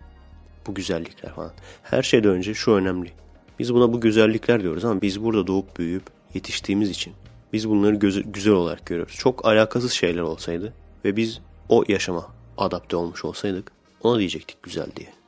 [0.67, 1.53] Bu güzellikler falan.
[1.83, 3.13] Her şeyden önce şu önemli.
[3.59, 6.03] Biz buna bu güzellikler diyoruz ama biz burada doğup büyüyüp
[6.35, 7.13] yetiştiğimiz için
[7.53, 9.15] biz bunları göz, güzel olarak görüyoruz.
[9.15, 10.73] Çok alakasız şeyler olsaydı
[11.05, 12.27] ve biz o yaşama
[12.59, 13.73] adapte olmuş olsaydık
[14.03, 15.24] ona diyecektik güzel diye.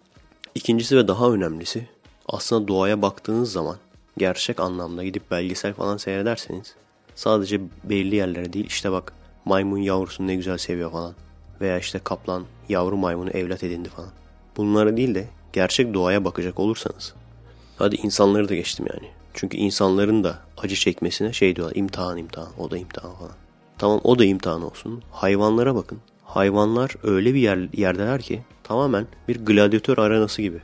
[0.56, 1.88] İkincisi ve daha önemlisi
[2.28, 3.76] aslında doğaya baktığınız zaman
[4.18, 6.74] gerçek anlamda gidip belgesel falan seyrederseniz
[7.14, 9.12] sadece belli yerlere değil işte bak
[9.44, 11.14] maymun yavrusunu ne güzel seviyor falan
[11.60, 14.10] veya işte kaplan yavru maymunu evlat edindi falan.
[14.56, 17.14] Bunlara değil de gerçek doğaya bakacak olursanız
[17.78, 19.10] hadi insanları da geçtim yani.
[19.34, 23.34] Çünkü insanların da acı çekmesine şey diyorlar imtihan imtihan o da imtihan falan.
[23.78, 25.02] Tamam o da imtihan olsun.
[25.10, 25.98] Hayvanlara bakın.
[26.26, 30.60] Hayvanlar öyle bir yer, yerdeler ki tamamen bir gladyatör arenası gibi.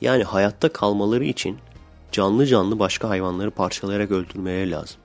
[0.00, 1.58] Yani hayatta kalmaları için
[2.12, 5.00] canlı canlı başka hayvanları parçalayarak öldürmeye lazım.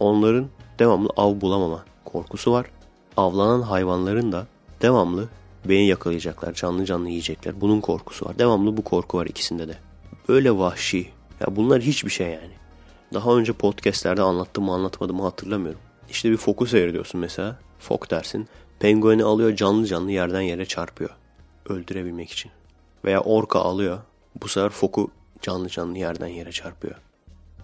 [0.00, 0.46] Onların
[0.78, 2.66] devamlı av bulamama korkusu var.
[3.16, 4.46] Avlanan hayvanların da
[4.82, 5.28] devamlı
[5.64, 7.60] beni yakalayacaklar, canlı canlı yiyecekler.
[7.60, 8.38] Bunun korkusu var.
[8.38, 9.76] Devamlı bu korku var ikisinde de.
[10.28, 11.08] Böyle vahşi.
[11.40, 12.54] Ya bunlar hiçbir şey yani.
[13.14, 15.80] Daha önce podcastlerde anlattım mı anlatmadım mı hatırlamıyorum.
[16.10, 17.58] İşte bir foku seyrediyorsun mesela.
[17.78, 18.48] Fok dersin.
[18.84, 21.10] Pengueni alıyor canlı canlı yerden yere çarpıyor.
[21.68, 22.50] Öldürebilmek için.
[23.04, 23.98] Veya orka alıyor.
[24.42, 25.10] Bu sefer foku
[25.42, 26.94] canlı canlı yerden yere çarpıyor.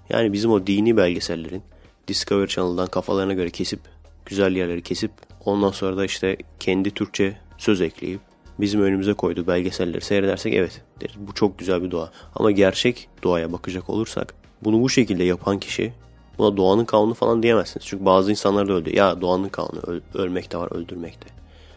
[0.09, 1.63] Yani bizim o dini belgesellerin
[2.09, 3.81] Discovery Channel'dan kafalarına göre kesip
[4.27, 5.11] güzel yerleri kesip
[5.45, 8.21] ondan sonra da işte kendi Türkçe söz ekleyip
[8.61, 11.17] bizim önümüze koyduğu belgeselleri seyredersek evet deriz.
[11.19, 12.13] Bu çok güzel bir doğa.
[12.35, 15.93] Ama gerçek doğaya bakacak olursak bunu bu şekilde yapan kişi
[16.41, 17.87] buna doğanın kanunu falan diyemezsiniz.
[17.87, 18.97] Çünkü bazı insanlar da öldü.
[18.97, 21.27] Ya doğanın kanunu öl ölmek de var öldürmek de.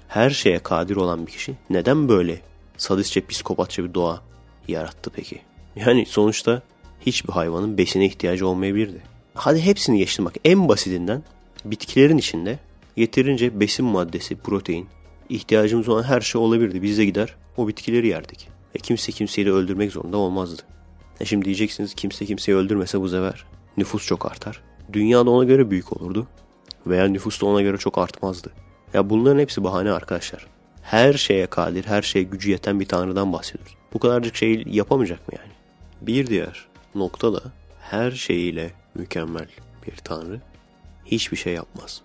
[0.08, 2.42] Her şeye kadir olan bir kişi neden böyle
[2.78, 4.22] sadistçe psikopatça bir doğa
[4.68, 5.42] yarattı peki?
[5.76, 6.62] Yani sonuçta
[7.06, 9.02] hiçbir hayvanın besine ihtiyacı olmayabilirdi.
[9.34, 11.24] Hadi hepsini geçtim bak en basitinden
[11.66, 12.60] bitkilerin içinde
[12.96, 14.88] yeterince besin maddesi, protein,
[15.30, 16.82] ihtiyacımız olan her şey olabilirdi.
[16.82, 18.48] Biz de gider o bitkileri yerdik.
[18.76, 20.62] E kimse kimseyi de öldürmek zorunda olmazdı.
[21.20, 23.46] E şimdi diyeceksiniz kimse kimseyi öldürmese bu sefer
[23.78, 24.62] nüfus çok artar.
[24.94, 26.28] Dünya da ona göre büyük olurdu.
[26.88, 28.52] Veya nüfus da ona göre çok artmazdı.
[28.94, 30.48] Ya bunların hepsi bahane arkadaşlar.
[30.82, 33.76] Her şeye kadir, her şeye gücü yeten bir tanrıdan bahsediyoruz.
[33.94, 35.52] Bu kadarcık şey yapamayacak mı yani?
[36.02, 37.42] Bir diğer nokta da
[37.82, 39.48] her şeyiyle mükemmel
[39.88, 40.42] bir tanrı
[41.06, 42.02] hiçbir şey yapmaz.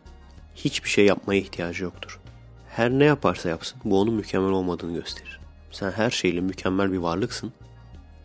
[0.55, 2.21] Hiçbir şey yapmaya ihtiyacı yoktur.
[2.69, 5.41] Her ne yaparsa yapsın bu onun mükemmel olmadığını gösterir.
[5.71, 7.53] Sen her şeyle mükemmel bir varlıksın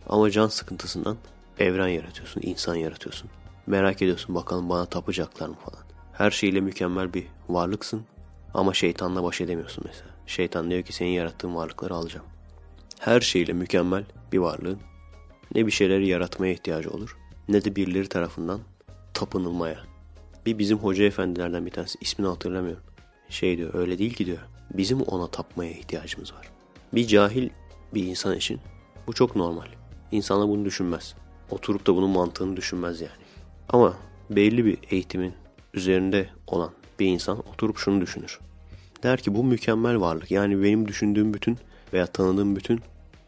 [0.10, 1.18] ama can sıkıntısından
[1.60, 3.30] evren yaratıyorsun, insan yaratıyorsun.
[3.68, 5.84] Merak ediyorsun bakalım bana tapacaklar mı falan.
[6.14, 8.02] Her şeyle mükemmel bir varlıksın
[8.54, 10.10] ama şeytanla baş edemiyorsun mesela.
[10.28, 12.26] Şeytan diyor ki senin yarattığın varlıkları alacağım.
[13.00, 14.80] Her şeyle mükemmel bir varlığın
[15.56, 17.18] ne bir şeyleri yaratmaya ihtiyacı olur
[17.50, 18.60] ne de birileri tarafından
[19.14, 19.80] tapınılmaya.
[20.46, 22.84] Bir bizim hoca efendilerden bir tanesi ismini hatırlamıyorum.
[23.30, 24.38] Şey diyor öyle değil ki diyor.
[24.74, 26.50] Bizim ona tapmaya ihtiyacımız var.
[26.94, 27.50] Bir cahil
[27.94, 28.60] bir insan için
[29.08, 29.68] bu çok normal.
[30.12, 31.16] İnsanlar bunu düşünmez.
[31.52, 33.12] Oturup da bunun mantığını düşünmez yani.
[33.70, 33.94] Ama
[34.30, 35.34] belli bir eğitimin
[35.74, 38.40] üzerinde olan bir insan oturup şunu düşünür.
[39.04, 40.32] Der ki bu mükemmel varlık.
[40.32, 41.58] Yani benim düşündüğüm bütün
[41.94, 42.82] veya tanıdığım bütün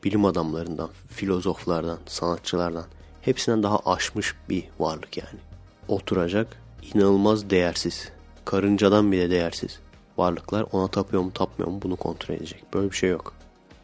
[0.03, 2.85] bilim adamlarından, filozoflardan, sanatçılardan
[3.21, 5.39] hepsinden daha aşmış bir varlık yani.
[5.87, 6.61] Oturacak
[6.93, 8.11] inanılmaz değersiz,
[8.45, 9.79] karıncadan bile değersiz
[10.17, 12.63] varlıklar ona tapıyor mu tapmıyor mu bunu kontrol edecek.
[12.73, 13.33] Böyle bir şey yok.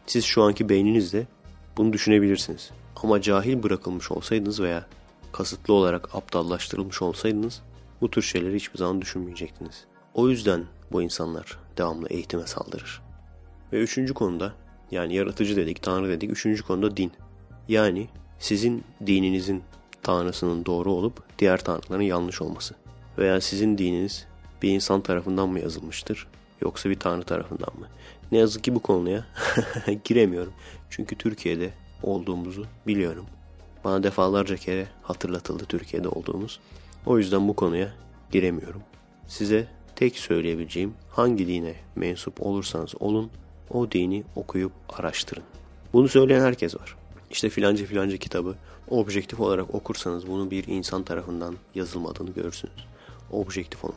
[0.06, 1.26] Siz şu anki beyninizde
[1.76, 2.70] bunu düşünebilirsiniz.
[2.96, 4.86] Ama cahil bırakılmış olsaydınız veya
[5.32, 7.62] kasıtlı olarak aptallaştırılmış olsaydınız
[8.00, 9.84] bu tür şeyleri hiçbir zaman düşünmeyecektiniz.
[10.14, 13.02] O yüzden bu insanlar devamlı eğitime saldırır.
[13.72, 14.52] Ve üçüncü konuda
[14.90, 16.30] yani yaratıcı dedik, tanrı dedik.
[16.30, 17.12] Üçüncü konuda din.
[17.68, 19.62] Yani sizin dininizin
[20.02, 22.74] tanrısının doğru olup diğer tanrıların yanlış olması.
[23.18, 24.26] Veya sizin dininiz
[24.62, 26.26] bir insan tarafından mı yazılmıştır
[26.60, 27.86] yoksa bir tanrı tarafından mı?
[28.32, 29.26] Ne yazık ki bu konuya
[30.04, 30.52] giremiyorum.
[30.90, 31.70] Çünkü Türkiye'de
[32.02, 33.26] olduğumuzu biliyorum.
[33.84, 36.60] Bana defalarca kere hatırlatıldı Türkiye'de olduğumuz.
[37.06, 37.92] O yüzden bu konuya
[38.32, 38.82] giremiyorum.
[39.26, 43.30] Size tek söyleyebileceğim hangi dine mensup olursanız olun
[43.70, 45.44] o dini okuyup araştırın.
[45.92, 46.96] Bunu söyleyen herkes var.
[47.30, 48.54] İşte filanca filanca kitabı
[48.90, 52.86] objektif olarak okursanız bunu bir insan tarafından yazılmadığını görürsünüz.
[53.32, 53.94] Objektif olun.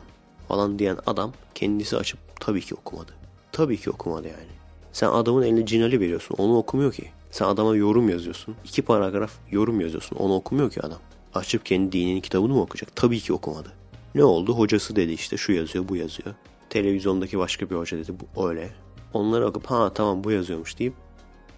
[0.48, 3.12] falan diyen adam kendisi açıp tabii ki okumadı.
[3.52, 4.56] Tabii ki okumadı yani.
[4.92, 6.34] Sen adamın eline cinali veriyorsun.
[6.38, 7.10] Onu okumuyor ki.
[7.30, 8.54] Sen adama yorum yazıyorsun.
[8.64, 10.16] iki paragraf yorum yazıyorsun.
[10.16, 10.98] Onu okumuyor ki adam.
[11.34, 12.96] Açıp kendi dininin kitabını mı okuyacak?
[12.96, 13.72] Tabii ki okumadı.
[14.14, 14.54] Ne oldu?
[14.54, 16.34] Hocası dedi işte şu yazıyor bu yazıyor.
[16.70, 18.70] Televizyondaki başka bir hoca dedi bu öyle.
[19.12, 20.94] Onları okup ha tamam bu yazıyormuş deyip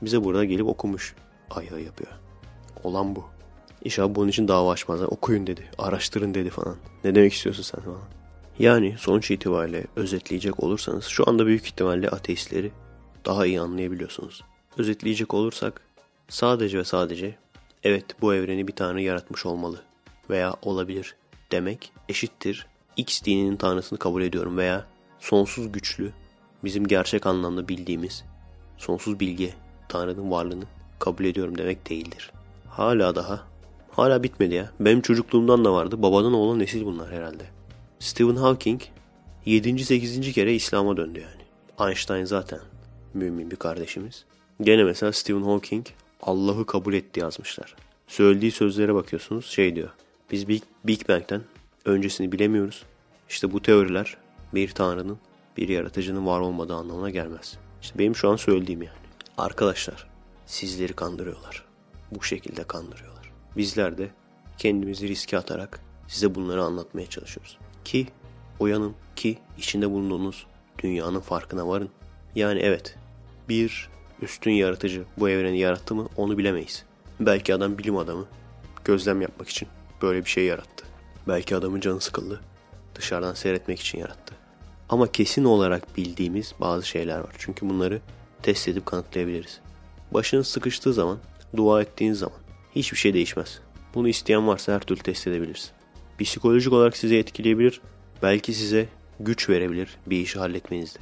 [0.02, 1.14] bize burada gelip okumuş
[1.50, 2.12] ayağı yapıyor.
[2.84, 3.24] Olan bu.
[3.84, 5.06] İnşallah bunun için dava açmazlar.
[5.06, 5.62] Okuyun dedi.
[5.78, 6.76] Araştırın dedi falan.
[7.04, 8.00] Ne demek istiyorsun sen falan.
[8.58, 12.70] Yani sonuç itibariyle özetleyecek olursanız şu anda büyük ihtimalle ateistleri
[13.24, 14.44] daha iyi anlayabiliyorsunuz.
[14.78, 15.80] Özetleyecek olursak
[16.28, 17.34] sadece ve sadece
[17.82, 19.82] evet bu evreni bir tanrı yaratmış olmalı
[20.30, 21.14] veya olabilir
[21.52, 22.66] demek eşittir
[22.96, 24.86] X dininin tanrısını kabul ediyorum veya
[25.18, 26.12] sonsuz güçlü
[26.64, 28.24] bizim gerçek anlamda bildiğimiz
[28.76, 29.54] sonsuz bilgi
[29.88, 30.64] tanrının varlığını
[30.98, 32.32] kabul ediyorum demek değildir.
[32.68, 33.40] Hala daha
[33.90, 34.70] hala bitmedi ya.
[34.80, 36.02] Benim çocukluğumdan da vardı.
[36.02, 37.44] Babadan oğlan nesil bunlar herhalde.
[37.98, 38.82] Stephen Hawking
[39.46, 39.84] 7.
[39.84, 40.32] 8.
[40.32, 41.90] kere İslam'a döndü yani.
[41.90, 42.60] Einstein zaten
[43.14, 44.24] mümin bir kardeşimiz.
[44.60, 45.86] Gene mesela Stephen Hawking
[46.22, 47.74] Allah'ı kabul etti yazmışlar.
[48.06, 49.90] Söylediği sözlere bakıyorsunuz şey diyor.
[50.30, 51.42] Biz Big, Big Bang'den
[51.84, 52.84] öncesini bilemiyoruz.
[53.28, 54.16] İşte bu teoriler
[54.54, 55.18] bir tanrının,
[55.56, 57.58] bir yaratıcının var olmadığı anlamına gelmez.
[57.82, 58.98] İşte benim şu an söylediğim yani.
[59.38, 60.06] Arkadaşlar
[60.46, 61.64] sizleri kandırıyorlar.
[62.10, 63.32] Bu şekilde kandırıyorlar.
[63.56, 64.10] Bizler de
[64.58, 67.58] kendimizi riske atarak size bunları anlatmaya çalışıyoruz.
[67.84, 68.06] Ki
[68.60, 70.46] uyanın ki içinde bulunduğunuz
[70.78, 71.90] dünyanın farkına varın.
[72.34, 72.96] Yani evet
[73.48, 73.90] bir
[74.22, 76.84] üstün yaratıcı bu evreni yarattı mı onu bilemeyiz.
[77.20, 78.26] Belki adam bilim adamı
[78.84, 79.68] gözlem yapmak için
[80.02, 80.84] böyle bir şey yarattı.
[81.28, 82.40] Belki adamın canı sıkıldı
[82.98, 84.34] dışarıdan seyretmek için yarattı.
[84.88, 87.34] Ama kesin olarak bildiğimiz bazı şeyler var.
[87.38, 88.00] Çünkü bunları
[88.42, 89.60] test edip kanıtlayabiliriz.
[90.10, 91.18] Başınız sıkıştığı zaman,
[91.56, 92.38] dua ettiğiniz zaman
[92.74, 93.60] hiçbir şey değişmez.
[93.94, 95.72] Bunu isteyen varsa her türlü test edebiliriz.
[96.18, 97.80] Psikolojik olarak sizi etkileyebilir,
[98.22, 98.88] belki size
[99.20, 101.00] güç verebilir bir işi halletmenizde.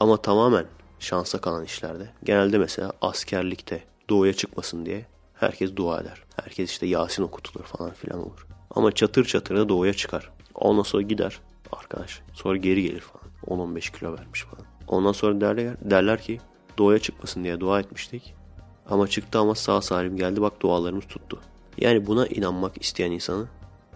[0.00, 0.66] Ama tamamen
[1.04, 6.22] şansa kalan işlerde, genelde mesela askerlikte doğuya çıkmasın diye herkes dua eder.
[6.42, 8.46] Herkes işte Yasin okutulur falan filan olur.
[8.70, 10.30] Ama çatır çatır da doğuya çıkar.
[10.54, 11.40] Ondan sonra gider
[11.72, 12.20] arkadaş.
[12.32, 13.24] Sonra geri gelir falan.
[13.46, 14.66] 10-15 kilo vermiş falan.
[14.88, 16.40] Ondan sonra derler, derler ki
[16.78, 18.34] doğuya çıkmasın diye dua etmiştik.
[18.90, 21.40] Ama çıktı ama sağ salim geldi bak dualarımız tuttu.
[21.78, 23.46] Yani buna inanmak isteyen insanı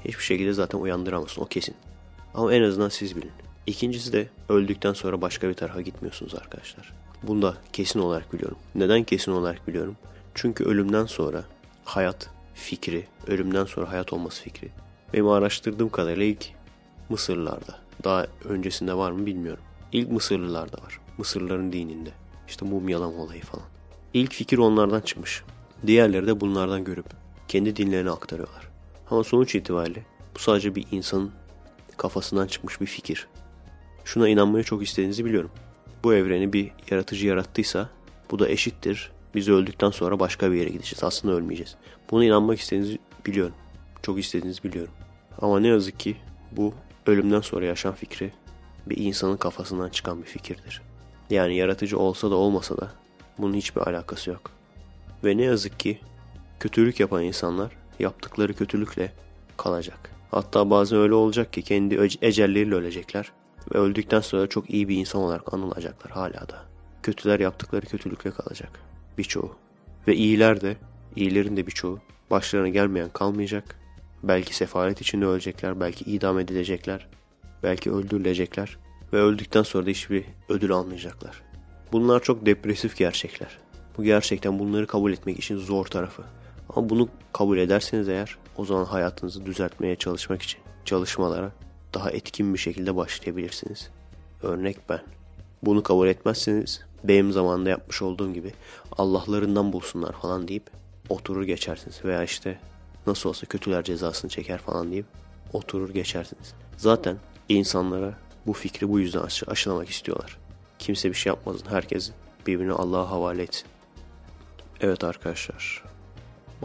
[0.04, 1.74] hiçbir şekilde zaten uyandıramazsın o kesin.
[2.34, 3.32] Ama en azından siz bilin.
[3.68, 6.92] İkincisi de öldükten sonra başka bir tarafa gitmiyorsunuz arkadaşlar.
[7.22, 8.56] Bunu da kesin olarak biliyorum.
[8.74, 9.96] Neden kesin olarak biliyorum?
[10.34, 11.44] Çünkü ölümden sonra
[11.84, 14.68] hayat fikri, ölümden sonra hayat olması fikri.
[15.12, 16.46] Benim araştırdığım kadarıyla ilk
[17.08, 17.78] Mısırlılarda.
[18.04, 19.64] Daha öncesinde var mı bilmiyorum.
[19.92, 21.00] İlk Mısırlılarda var.
[21.18, 22.10] Mısırlıların dininde.
[22.48, 23.66] İşte mumyalama olayı falan.
[24.14, 25.42] İlk fikir onlardan çıkmış.
[25.86, 27.06] Diğerleri de bunlardan görüp
[27.48, 28.68] kendi dinlerini aktarıyorlar.
[29.10, 30.04] Ama sonuç itibariyle
[30.34, 31.32] bu sadece bir insanın
[31.96, 33.28] kafasından çıkmış bir fikir.
[34.08, 35.50] Şuna inanmayı çok istediğinizi biliyorum.
[36.04, 37.88] Bu evreni bir yaratıcı yarattıysa
[38.30, 39.10] bu da eşittir.
[39.34, 41.04] Biz öldükten sonra başka bir yere gideceğiz.
[41.04, 41.76] Aslında ölmeyeceğiz.
[42.10, 43.54] Buna inanmak istediğinizi biliyorum.
[44.02, 44.92] Çok istediğinizi biliyorum.
[45.42, 46.16] Ama ne yazık ki
[46.52, 46.74] bu
[47.06, 48.32] ölümden sonra yaşam fikri
[48.86, 50.82] bir insanın kafasından çıkan bir fikirdir.
[51.30, 52.92] Yani yaratıcı olsa da olmasa da
[53.38, 54.50] bunun hiçbir alakası yok.
[55.24, 55.98] Ve ne yazık ki
[56.60, 59.12] kötülük yapan insanlar yaptıkları kötülükle
[59.56, 60.10] kalacak.
[60.30, 63.32] Hatta bazen öyle olacak ki kendi ecelleriyle ölecekler
[63.74, 66.64] ve öldükten sonra çok iyi bir insan olarak anılacaklar hala da.
[67.02, 68.80] Kötüler yaptıkları kötülükle kalacak
[69.18, 69.56] birçoğu.
[70.08, 70.76] Ve iyiler de,
[71.16, 71.98] iyilerin de birçoğu
[72.30, 73.78] başlarına gelmeyen kalmayacak.
[74.22, 77.08] Belki sefalet içinde ölecekler, belki idam edilecekler,
[77.62, 78.78] belki öldürülecekler
[79.12, 81.42] ve öldükten sonra da hiçbir ödül almayacaklar.
[81.92, 83.58] Bunlar çok depresif gerçekler.
[83.98, 86.22] Bu gerçekten bunları kabul etmek için zor tarafı.
[86.68, 91.52] Ama bunu kabul ederseniz eğer o zaman hayatınızı düzeltmeye çalışmak için çalışmalara
[91.94, 93.90] daha etkin bir şekilde başlayabilirsiniz.
[94.42, 95.00] Örnek ben.
[95.62, 98.52] Bunu kabul etmezseniz benim zamanında yapmış olduğum gibi
[98.98, 100.70] Allah'larından bulsunlar falan deyip
[101.08, 102.04] oturur geçersiniz.
[102.04, 102.58] Veya işte
[103.06, 105.06] nasıl olsa kötüler cezasını çeker falan deyip
[105.52, 106.54] oturur geçersiniz.
[106.76, 107.16] Zaten
[107.48, 108.14] insanlara
[108.46, 110.38] bu fikri bu yüzden aşı aşılamak istiyorlar.
[110.78, 111.66] Kimse bir şey yapmasın.
[111.70, 112.10] Herkes
[112.46, 113.68] birbirini Allah'a havale etsin.
[114.80, 115.84] Evet arkadaşlar.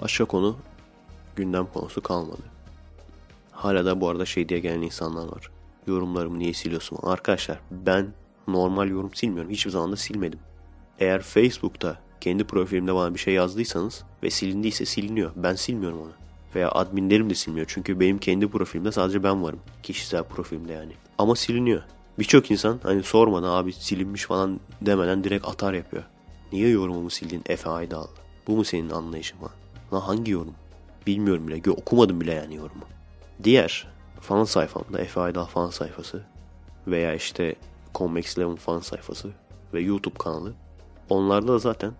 [0.01, 0.57] Başka konu
[1.35, 2.52] gündem konusu kalmadı.
[3.53, 5.49] Hala da bu arada şey diye gelen insanlar var.
[5.87, 6.97] Yorumlarımı niye siliyorsun?
[7.03, 8.13] Arkadaşlar ben
[8.47, 9.51] normal yorum silmiyorum.
[9.51, 10.39] Hiçbir zaman da silmedim.
[10.99, 15.31] Eğer Facebook'ta kendi profilimde bana bir şey yazdıysanız ve silindiyse siliniyor.
[15.35, 16.11] Ben silmiyorum onu.
[16.55, 17.65] Veya adminlerim de silmiyor.
[17.69, 19.59] Çünkü benim kendi profilimde sadece ben varım.
[19.83, 20.93] Kişisel profilimde yani.
[21.17, 21.81] Ama siliniyor.
[22.19, 26.03] Birçok insan hani sormadan abi silinmiş falan demeden direkt atar yapıyor.
[26.51, 28.07] Niye yorumumu sildin Efe Aydal?
[28.47, 29.53] Bu mu senin anlayışın falan?
[29.93, 30.53] Lan hangi yorum?
[31.07, 31.71] Bilmiyorum bile.
[31.71, 32.83] Okumadım bile yani yorumu.
[33.43, 33.87] Diğer
[34.21, 36.23] fan sayfamda Efe Aydal fan sayfası.
[36.87, 37.55] veya işte
[37.95, 39.29] Convex Eleven fan sayfası
[39.73, 40.53] ve YouTube kanalı.
[41.09, 41.91] Onlarda da zaten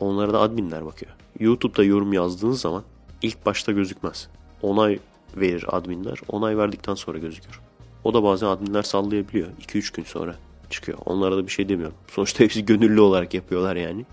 [0.00, 1.12] onlara da adminler bakıyor.
[1.40, 2.82] YouTube'da yorum yazdığınız zaman
[3.22, 4.28] ilk başta gözükmez.
[4.62, 4.98] Onay
[5.36, 6.18] verir adminler.
[6.28, 7.60] Onay verdikten sonra gözükür.
[8.04, 9.48] O da bazen adminler sallayabiliyor.
[9.60, 10.36] 2-3 gün sonra
[10.70, 10.98] çıkıyor.
[11.06, 11.96] Onlara da bir şey demiyorum.
[12.08, 14.06] Sonuçta hepsi gönüllü olarak yapıyorlar yani.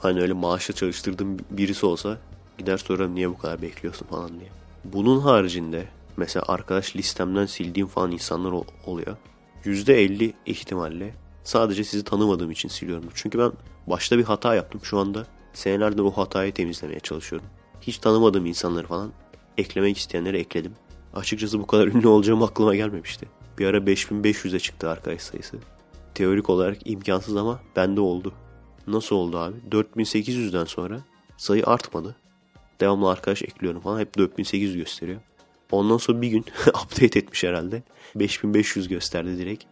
[0.00, 2.18] Hani öyle maaşla çalıştırdığım birisi olsa
[2.58, 4.50] gider sorarım niye bu kadar bekliyorsun falan diye.
[4.84, 5.86] Bunun haricinde
[6.20, 8.52] mesela arkadaş listemden sildiğim falan insanlar
[8.86, 9.16] oluyor.
[9.64, 11.14] %50 ihtimalle
[11.44, 13.04] sadece sizi tanımadığım için siliyorum.
[13.14, 13.52] Çünkü ben
[13.86, 14.80] başta bir hata yaptım.
[14.84, 17.48] Şu anda senelerdir o hatayı temizlemeye çalışıyorum.
[17.80, 19.12] Hiç tanımadığım insanları falan
[19.58, 20.72] eklemek isteyenleri ekledim.
[21.14, 23.28] Açıkçası bu kadar ünlü olacağım aklıma gelmemişti.
[23.58, 25.56] Bir ara 5500'e çıktı arkadaş sayısı.
[26.14, 28.32] Teorik olarak imkansız ama bende oldu.
[28.86, 29.56] Nasıl oldu abi?
[29.70, 31.00] 4800'den sonra
[31.36, 32.16] sayı artmadı.
[32.80, 34.00] Devamlı arkadaş ekliyorum falan.
[34.00, 35.20] Hep 4800 gösteriyor.
[35.72, 37.82] Ondan sonra bir gün update etmiş herhalde.
[38.14, 39.64] 5500 gösterdi direkt.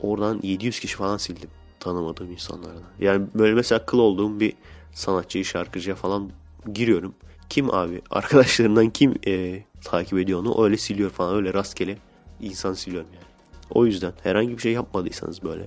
[0.00, 1.50] Oradan 700 kişi falan sildim.
[1.80, 2.82] Tanımadığım insanlardan.
[3.00, 4.52] Yani böyle mesela kıl olduğum bir
[4.92, 6.30] sanatçıyı, şarkıcıya falan
[6.74, 7.14] giriyorum.
[7.48, 8.02] Kim abi?
[8.10, 10.64] Arkadaşlarından kim e, takip ediyor onu?
[10.64, 11.34] Öyle siliyor falan.
[11.34, 11.98] Öyle rastgele
[12.40, 13.24] insan siliyorum yani.
[13.70, 15.66] O yüzden herhangi bir şey yapmadıysanız böyle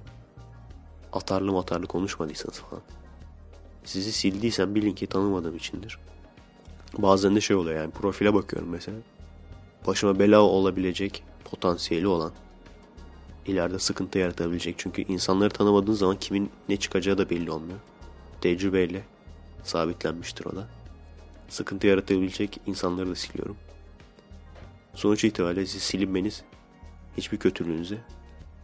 [1.13, 2.81] atarlı matarlı konuşmadıysanız falan
[3.85, 5.99] sizi sildiysem bilin ki tanımadığım içindir.
[6.97, 8.97] Bazen de şey oluyor yani profile bakıyorum mesela.
[9.87, 12.31] Başıma bela olabilecek potansiyeli olan
[13.45, 14.75] ileride sıkıntı yaratabilecek.
[14.77, 17.79] Çünkü insanları tanımadığın zaman kimin ne çıkacağı da belli olmuyor.
[18.41, 19.03] Tecrübeyle
[19.63, 20.67] sabitlenmiştir o da.
[21.49, 23.57] Sıkıntı yaratabilecek insanları da siliyorum.
[24.93, 26.43] Sonuç itibariyle siz silinmeniz
[27.17, 27.97] hiçbir kötülüğünüze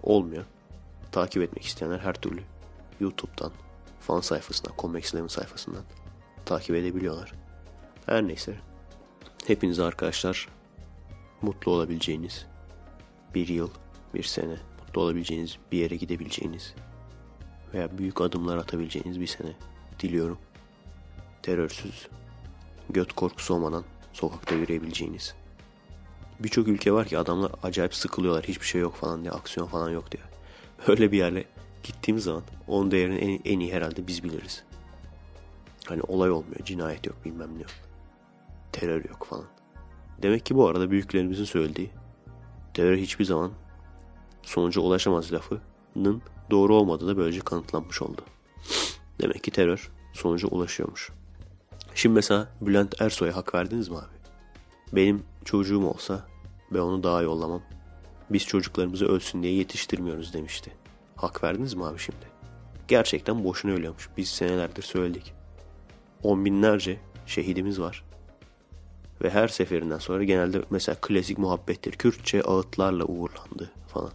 [0.03, 0.45] olmuyor.
[1.11, 2.41] Takip etmek isteyenler her türlü
[2.99, 3.51] YouTube'dan,
[3.99, 5.83] fan sayfasından, Eleven sayfasından
[6.45, 7.33] takip edebiliyorlar.
[8.05, 8.55] Her neyse.
[9.47, 10.47] Hepiniz arkadaşlar
[11.41, 12.45] mutlu olabileceğiniz
[13.35, 13.69] bir yıl,
[14.13, 16.73] bir sene, mutlu olabileceğiniz, bir yere gidebileceğiniz
[17.73, 19.53] veya büyük adımlar atabileceğiniz bir sene
[19.99, 20.37] diliyorum.
[21.41, 22.07] Terörsüz,
[22.89, 23.83] göt korkusu olmadan
[24.13, 25.35] sokakta yürüyebileceğiniz.
[26.39, 28.45] Birçok ülke var ki adamlar acayip sıkılıyorlar.
[28.45, 30.23] Hiçbir şey yok falan diye, aksiyon falan yok diye.
[30.87, 31.45] Öyle bir yerle
[31.83, 34.63] gittiğimiz zaman onun değerini en, en iyi herhalde biz biliriz.
[35.85, 37.71] Hani olay olmuyor, cinayet yok, bilmem ne yok.
[38.71, 39.45] Terör yok falan.
[40.21, 41.89] Demek ki bu arada büyüklerimizin söylediği
[42.73, 43.51] terör hiçbir zaman
[44.43, 48.21] sonuca ulaşamaz lafının doğru olmadığı da böylece kanıtlanmış oldu.
[49.21, 51.11] Demek ki terör sonuca ulaşıyormuş.
[51.95, 54.15] Şimdi mesela Bülent Ersoy'a hak verdiniz mi abi?
[54.93, 56.27] Benim çocuğum olsa
[56.71, 57.61] ben onu daha yollamam.
[58.29, 60.71] Biz çocuklarımızı ölsün diye yetiştirmiyoruz demişti.
[61.15, 62.31] Hak verdiniz mi abi şimdi?
[62.87, 64.09] Gerçekten boşuna ölüyormuş.
[64.17, 65.33] Biz senelerdir söyledik.
[66.23, 68.03] On binlerce şehidimiz var.
[69.21, 71.91] Ve her seferinden sonra genelde mesela klasik muhabbettir.
[71.91, 74.11] Kürtçe ağıtlarla uğurlandı falan.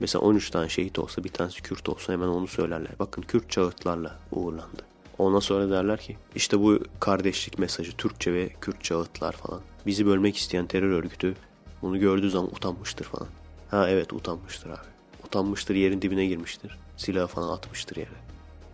[0.00, 2.92] Mesela 13 tane şehit olsa bir tanesi Kürt olsa hemen onu söylerler.
[2.98, 4.82] Bakın Kürtçe ağıtlarla uğurlandı.
[5.18, 9.60] Ondan sonra derler ki işte bu kardeşlik mesajı Türkçe ve Kürtçe ağıtlar falan.
[9.86, 11.34] Bizi bölmek isteyen terör örgütü
[11.82, 13.28] bunu gördüğü zaman utanmıştır falan.
[13.70, 14.86] Ha evet utanmıştır abi.
[15.26, 16.78] Utanmıştır yerin dibine girmiştir.
[16.96, 18.08] Silah falan atmıştır yere.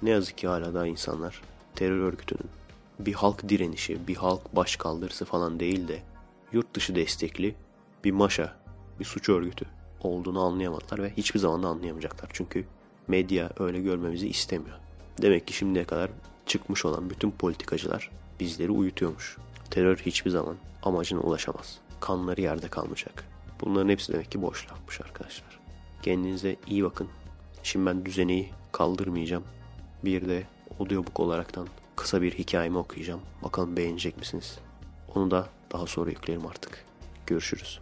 [0.02, 1.42] Ne yazık ki hala daha insanlar
[1.74, 2.50] terör örgütünün
[2.98, 6.02] bir halk direnişi, bir halk başkaldırısı falan değil de
[6.52, 7.54] yurt dışı destekli
[8.04, 8.56] bir maşa,
[9.00, 9.66] bir suç örgütü
[10.00, 12.30] olduğunu anlayamadılar ve hiçbir zaman da anlayamayacaklar.
[12.32, 12.64] Çünkü
[13.08, 14.76] medya öyle görmemizi istemiyor.
[15.22, 16.10] Demek ki şimdiye kadar
[16.46, 19.36] çıkmış olan bütün politikacılar bizleri uyutuyormuş.
[19.70, 21.78] Terör hiçbir zaman amacına ulaşamaz.
[22.00, 23.24] Kanları yerde kalmayacak.
[23.60, 25.58] Bunların hepsi demek ki boş lafmış arkadaşlar.
[26.02, 27.08] Kendinize iyi bakın.
[27.62, 29.44] Şimdi ben düzeneyi kaldırmayacağım.
[30.04, 30.46] Bir de
[30.80, 31.68] audiobook olaraktan
[31.98, 33.20] kısa bir hikayemi okuyacağım.
[33.42, 34.58] Bakalım beğenecek misiniz?
[35.14, 36.84] Onu da daha sonra yüklerim artık.
[37.26, 37.80] Görüşürüz.